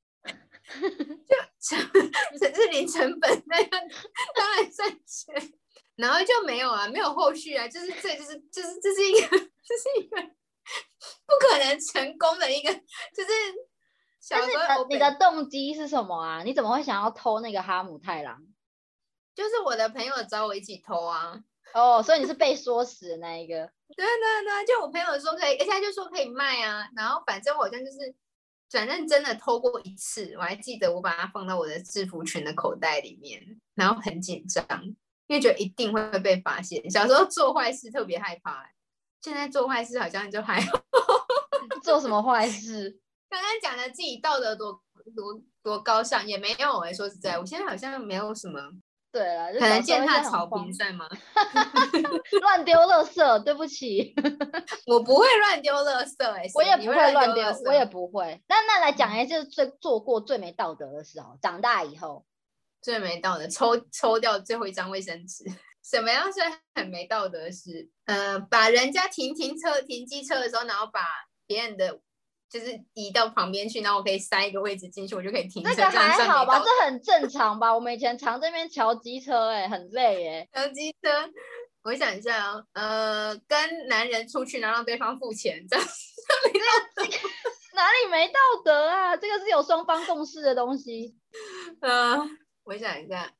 [1.27, 1.91] 就成
[2.39, 3.69] 这是零成本，那样
[4.35, 5.53] 当然赚钱。
[5.97, 10.21] 然后就没有啊，没有后续啊，就是这就是就是这是一个这是一个
[11.27, 13.29] 不可能成功的一个，就是
[14.19, 16.41] 小但是时候你的动机是什么啊？
[16.43, 18.41] 你怎么会想要偷那个哈姆太郎？
[19.35, 21.43] 就是我的朋友找我一起偷啊，
[21.73, 23.71] 哦，所以你是被唆死的那一个。
[23.95, 28.15] 对对对，就我朋友说可以，而且他就说可以卖啊，然后反正我好像就是
[28.71, 34.65] 反正真的偷过一次，我还记得我把它放到我的制服裙的口袋里面，然后很紧张，
[35.27, 36.89] 因为觉得一定会被发现。
[36.89, 38.69] 小时候做坏事特别害怕、欸
[39.23, 40.83] 现在做坏事好像就还好。
[41.83, 42.99] 做什么坏事？
[43.29, 44.81] 刚刚讲的自己道德多
[45.15, 48.59] 多多高尚，也没有哎、说实在，我现在好像没有什么，
[49.11, 51.07] 对了，就可能践踏草坪算吗？
[52.41, 54.13] 乱丢垃圾，对不起，
[54.87, 58.41] 我不会乱丢垃圾哎、 我也不会会乱丢我也不会。
[58.47, 62.25] 那那来讲，一下，就是最做过最没道德的事哦，长大以后，
[62.81, 65.43] 最没道德，抽抽掉最后一张卫生纸。
[65.83, 66.39] 什么样是
[66.75, 67.89] 很没道德的事？
[68.05, 71.01] 呃，把人家停停车、停机车的时候，然后把
[71.47, 71.99] 别人的
[72.51, 75.69] 就是移到旁边去，然后我可以塞一个位置进去，我就可以停车。
[75.69, 76.59] 这个还好吧？
[76.59, 77.73] 这很正常吧？
[77.73, 80.49] 我们以前常这边调机车，哎，很累哎。
[80.51, 81.09] 调机车，
[81.83, 85.85] 我想一下哦，呃，跟男人出去，然后让对方付钱，这样
[86.43, 87.03] 没道德。
[87.73, 89.15] 哪里没道德啊？
[89.15, 91.15] 这个是有双方共识的东西。
[91.79, 92.17] 呃，
[92.65, 93.33] 我想一下，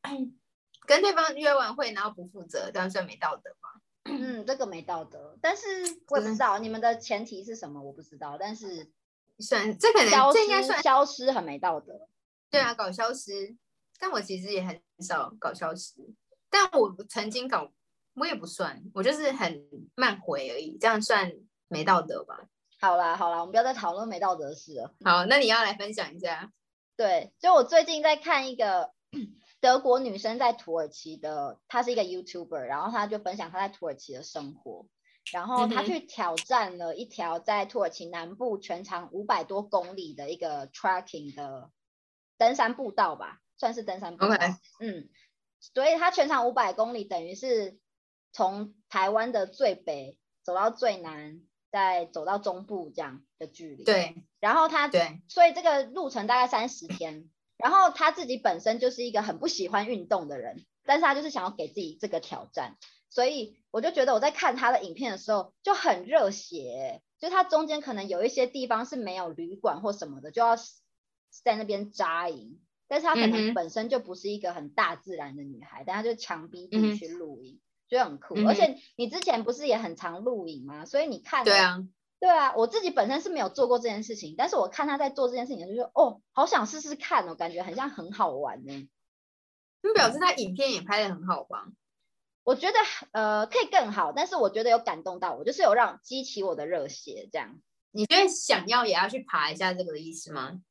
[0.87, 3.81] 跟对方约完会，然后不负责，这样算没道德吗？
[4.05, 5.67] 嗯，这个没道德，但是
[6.09, 8.37] 我也不知道你们的前提是什么，我不知道。
[8.39, 8.89] 但是
[9.39, 12.07] 算，这可能消这应该算消失很没道德。
[12.49, 13.55] 对啊，搞消失。
[13.99, 15.93] 但我其实也很少搞消失，
[16.49, 17.71] 但我曾经搞，
[18.15, 19.63] 我也不算，我就是很
[19.93, 21.31] 慢回而已，这样算
[21.67, 22.49] 没道德吧？
[22.79, 24.95] 好啦好啦，我们不要再讨论没道德的事了。
[25.05, 26.51] 好，那你要来分享一下。
[26.97, 28.91] 对，就我最近在看一个
[29.61, 34.87] 德国女生在土耳其的，她是一个 YouTuber，然后她就分享她在土耳其的生活，
[35.31, 41.69] 然后她嗯哼去挑战了一条在土耳其南部全长五百多公里的一个 tracking 的
[42.37, 44.35] 登山步道吧，算是登山步道。
[44.79, 45.09] 嗯，
[45.59, 47.77] 所以它全长五百公里，等于是
[48.31, 51.41] 从台湾的最北走到最南，
[51.71, 53.83] 再走到中部这样的距离。。
[53.83, 57.29] 对然后他对，所以这个路程大概三十天。
[57.57, 62.75] 然后他自己本身就是一个很不喜欢运动的人，但是他就是想要给自己这个挑战，
[63.11, 70.55] 所以我就觉得我在看他的影片的时候就很热血欸，就他中间可能有一些地方是没有旅馆或什么的，就要
[71.43, 72.59] 在那边扎营。
[72.87, 78.35] 但是她可能本身就不是一个很大自然的女孩，但她就强逼自己去露营，觉得很酷。
[78.35, 80.83] 嗯而且你之前不是也很常露营吗？
[80.83, 81.87] 所以你看了对啊，
[82.19, 88.89] 对啊，我自己本身是没有做过这件事情，但是我看她在做这件事情，就觉得哦，好想试试看哦，感觉很像很好玩呢。
[89.81, 91.71] 就表示她影片也拍的很好吧？
[92.43, 92.77] 我觉得
[93.11, 97.61] 呃可以更好，但是我觉得有感动到我，就是有让激起我的热血这样。
[97.91, 100.61] 你觉得想要也要去爬一下这个的意思吗？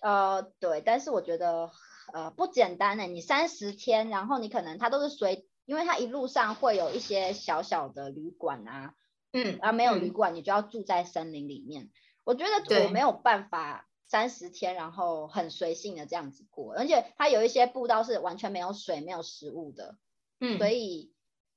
[0.00, 1.70] 呃，对，但是我觉得
[2.12, 3.04] 呃不简单呢。
[3.04, 8.94] 你三十天，然后你可能它都是随，因为它一路上会有一些小小的旅馆啊，
[9.32, 11.90] 嗯，啊，没有旅嗯馆，你就要住在森林里面。
[12.24, 19.96] 我觉得我对没有办法三十天，然后很随性的这样子过，而且它有一些步道是完全没有水、没有食物的，
[20.44, 21.12] 嗯，所以，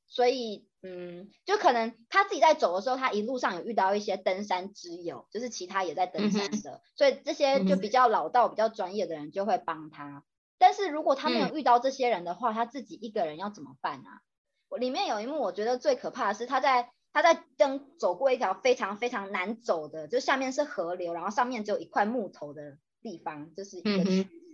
[0.07, 10.23] 所以，嗯，就可能他自己在走的时候，他一路上有遇到一些登山之友，就是其他也在登山的，所以这些就比较老道、比较专业的人就会帮他。
[10.57, 14.21] 但是如果他没有嗯遇到这些人的话，他自己一个人要怎么办啊？
[14.69, 24.46] 我里面有一幕，我觉得最可怕的是他在他在登走过一条非常非常难走的，就下面是河流，然后上面只有一块木头的地方，就是一个区域。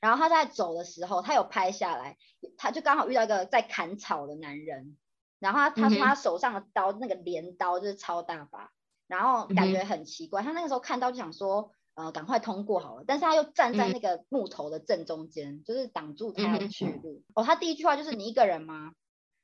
[0.00, 2.16] 然后他在走的时候，他有拍下来，
[2.56, 4.96] 他就刚好遇到一个在砍草的男人，
[5.38, 8.70] 然后他他说他手上的刀那个镰刀就是超大把，
[9.06, 17.22] 然后感觉很奇怪，他那个时候看到就想说，呃，赶快通过好了，但是他又站在嗯那个木头的正中间，就是挡住他的去路。
[17.34, 18.92] 哦，他第一句话就是你一个人吗？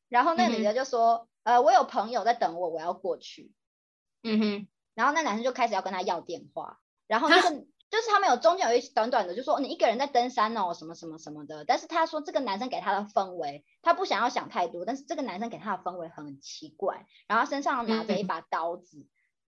[0.09, 3.53] 然后那女的就说，呃，我有朋友在等我，我要过去。
[4.23, 6.79] 嗯哼，然后那男生就开始要跟他要电话，
[7.09, 11.65] 然后那个就是他们有中间有一短短的，就说你一个人在登山哦，什么什么什么的。
[11.65, 17.07] 但是他说这个男生给他的氛围，他不想要想太多，但是这个男生给他的氛围很奇怪。
[17.29, 19.07] 然后身上拿着一把刀子，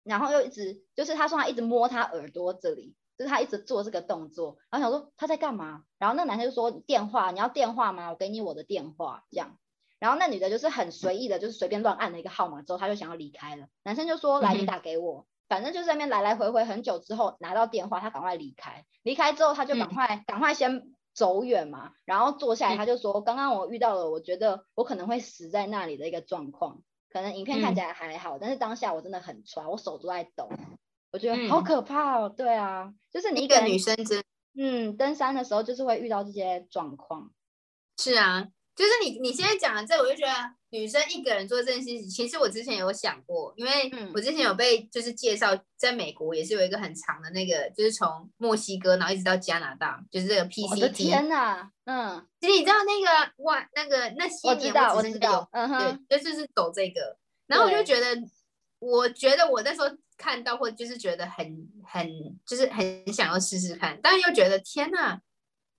[0.04, 4.58] 然后又一直就是他说他一直摸他耳朵这里，就是他一直做这个动作。
[4.72, 5.84] 然后想说他在干嘛？
[6.00, 8.10] 然后那个男生就说电话，你要电话吗？
[8.10, 9.60] 我给你我的电话这样。
[10.00, 13.68] 然后那女的就是很随意的，就是随便乱按了一个号码之后，他就想要离开了。
[13.84, 15.28] 男生就说来，你打给我。
[15.52, 18.86] 反正就是那边来来回回很久之后拿到电话，他赶快离开。
[19.04, 26.82] 离开之后他就赶快赶快先走远嘛，然后坐下来他就说：“刚刚我遇到了，我觉得我可能会死在那里的一个状况。
[27.10, 30.50] 可能影片看起来还好，但是当下我真的很抓，我手都在抖，
[31.12, 32.30] 我觉得好可怕哦。
[32.30, 34.24] 对啊，就是你一个女生真
[34.58, 37.30] 嗯，登山的时候就是会遇到这些状况。
[37.98, 38.48] 是啊。
[38.82, 40.34] 就是你你现在讲的这，我就觉得
[40.72, 50.92] 女生一个人做这件事情，其实我之前有想过，因为我之前有被就是介绍，在美国也是有一个很长的那个，就是从墨西哥然后一直到加拿大，就是这个 PCT。
[50.92, 57.16] 天哪，嗯，其实你知道那个哇，那个那些年我知道，嗯哼，对，就是走这个，
[57.46, 58.20] 然后我就觉得，
[58.80, 61.46] 我觉得我那时候看到或就是觉得很
[61.84, 62.10] 很
[62.48, 65.22] 就是很想要试试看，但又觉得天哪。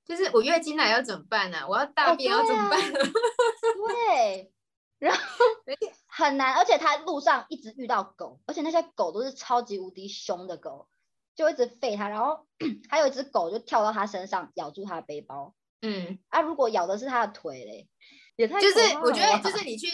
[0.05, 1.65] 就是我月经来要怎么办呢？
[1.69, 2.93] 我要大便要怎么办？
[2.93, 4.53] 对，
[4.99, 5.21] 然后
[6.07, 10.89] 很难，而且他路上一直遇到狗，而且那些狗都是超级无敌凶的狗，
[11.37, 12.09] 就一直吠他。
[12.09, 12.47] 然后
[12.91, 15.55] 还有一只狗就跳到他身上咬住他的背包。
[15.83, 17.89] 嗯，啊，如果咬的是他的腿嘞，
[18.37, 19.89] 也太就是我觉得就是你去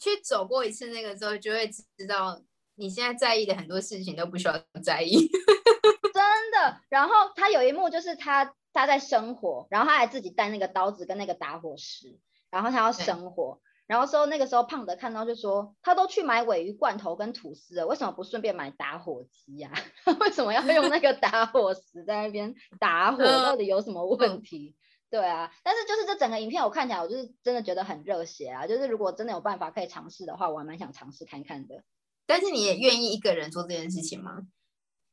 [0.00, 2.42] 去走过一次那个之后，就会知道
[2.74, 5.28] 你现在在意的很多事情都不需要在意。
[6.12, 6.80] 真的。
[6.88, 8.52] 然后他有一幕就是他。
[8.72, 12.18] 他在生火，然后他还自己带那个刀子跟那个打火石，
[12.50, 19.72] 然后他要生火，然后说那个时候胖的看到就说，他都去买尾鱼罐头跟吐司了，为什么不顺便买打火机呀？
[20.20, 23.24] 为什么要用那个 打火石在那边打火？
[23.24, 24.74] 到底有什么问题？
[25.10, 28.66] 对啊，但是就是这整个影片我看起来，我就是真的觉得很热血啊！
[28.66, 31.82] 就是如果真的有办法可以尝试的话，我还蛮想尝试看看的。
[32.24, 34.38] 但是你也愿意一个人做这件事情吗？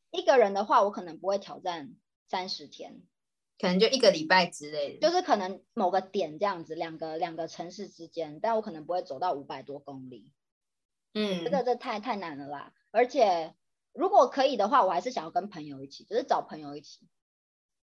[0.09, 1.95] 一个人的话，我可能不会挑战
[2.29, 3.01] 三十天。
[3.59, 10.31] 可能就一个礼拜之类的，就是可能某个点这样子，两个两个城市之间，但我可能不会走到五百多公里。
[11.13, 12.71] 嗯，这个这太太难了啦。
[12.91, 13.53] 而且
[13.93, 17.07] 如果可以的话，我还是想要跟朋友一起，就是找朋友一起。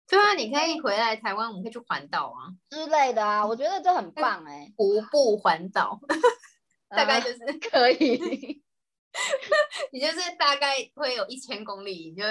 [0.08, 6.00] 对啊，你可以回来台湾，我们可以去环岛啊之类的啊，我觉得这很棒哎，徒步环岛，
[6.90, 8.62] 大概就是可以。
[9.92, 12.24] 你就是大概会有一千公里，你就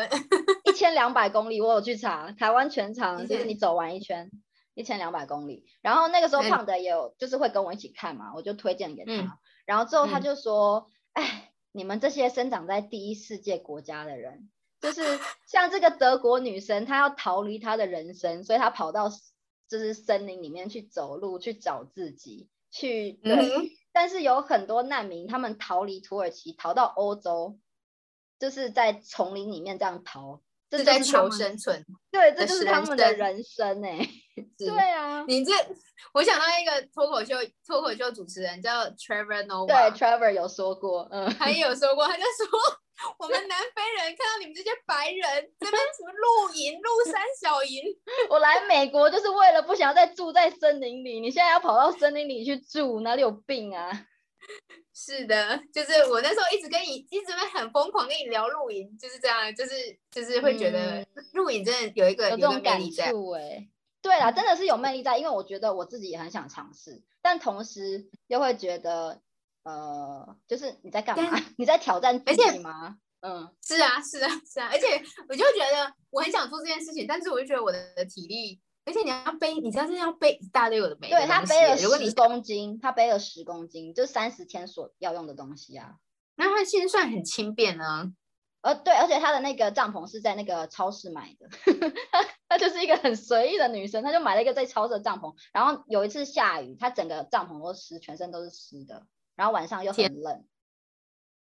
[0.64, 1.61] 一千两百公里。
[1.61, 4.31] 我有去查，台湾全长就是你走完一圈
[4.75, 5.65] 一千两百公里。
[5.81, 9.39] 然后那个时候胖的也有，就是会跟我一起看嘛，我就推荐给他。
[9.65, 14.51] 然后之后他就说：“哎，你们这些生长在第一世界国家的人，
[14.81, 15.03] 就是
[15.47, 19.09] 像这个德国女生，她要逃离她的人生，所以她跑到
[19.69, 27.61] 就是森林里面去走路，去找自己，去对。”但是有很多难民，他们逃离土耳其，逃到欧洲，
[28.41, 31.85] 就是在丛林里面这样逃，是在求生存。
[32.11, 34.09] 对，这就是他们的人生哎。
[34.59, 35.53] 对啊，你这
[36.13, 37.37] 我想到一个脱口秀
[37.67, 42.81] 脱口秀主持人叫 Trevor Noah，对，Trevor 有说过，嗯，他也有说过，他就说。
[43.19, 45.21] 我们南非人看到你们这些白人
[45.59, 47.83] 这边什么露营、露山小营，
[48.31, 51.19] 我来美国就是为了不想要再住在森林里。
[51.19, 53.91] 你现在要跑到森林里去住，哪里有病啊？
[54.95, 59.73] 是的，就是我那时候一直跟你一直会很疯狂跟你聊露营，就是这样，就是
[60.11, 63.69] 就是会觉得露营真的有一个有这种感触哎。
[64.01, 69.21] 对啦，真的是有魅力在，因为我觉得我自己也很想尝试，但同时又会觉得。
[69.67, 71.41] 呃，就是你在干嘛？
[71.57, 72.99] 你在挑战自己吗？
[73.23, 74.69] 嗯，是啊，是啊，是啊。
[74.71, 81.09] 而且我就觉得我很想做这件事情，但是我就觉得我的体力，而且你要背，你知道是要背一大堆有的没。
[81.09, 85.97] 对他背了十公斤，他背了十公斤，就三十天所要用的东西啊。
[86.37, 88.13] 那他现在算很轻便呢。
[88.61, 91.49] 呃，对，而且他的那个帐篷是在那个超市买的，
[92.11, 95.35] 他 他就是一个很随意的女生，她就买了一个在超市的帐篷。
[95.53, 99.07] 然后有一次下雨，她整个帐篷都湿，全身都是湿的。
[99.37, 100.45] 然后晚上又很冷，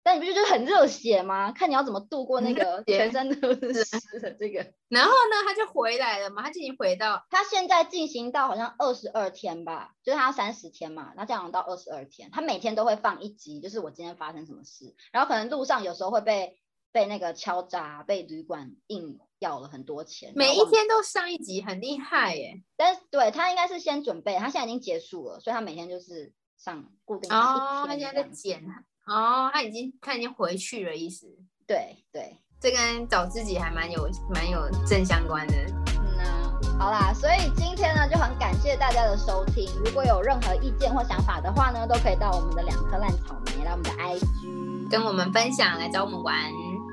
[0.10, 1.51] 但你不觉得很热血吗？
[1.51, 4.66] 看你要怎么度过那个 全身都是湿的这个。
[4.89, 14.95] 然后呢，他就回来了嘛，他进行回到他现在进行到好像二十二天吧，就是他三十天嘛，那这样到二十二天，他每天都会放一集，就是我今天发生什么事。
[15.12, 16.57] 然后可能路上有时候会被
[16.91, 20.34] 被那个敲诈，被旅馆硬要了很多钱。
[20.36, 22.64] 每一天都上一集，很厉害耶。
[22.76, 26.34] 但是对他应该是先准备，他现在已经结束了，所以他每天就是。
[26.62, 28.62] 上固定哦，他现在在剪
[29.10, 31.26] 哦，他已经他已经回去了，意思
[31.68, 35.53] 对对，这跟找自己还蛮有蛮有正相关的。
[35.55, 39.68] 嗯呐、好啦，所以今天呢就很感谢大家的收听。
[39.84, 44.89] 如果有任何意见或想法的话呢，都可以到我们的两颗烂草莓来我们的 IG。
[44.89, 46.36] 跟我们分享，来找我们玩。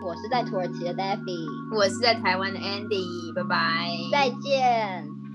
[0.05, 3.89] 我是在土耳其的 Daffy，我是在台湾的 Andy，拜拜。
[4.13, 5.26] 再见。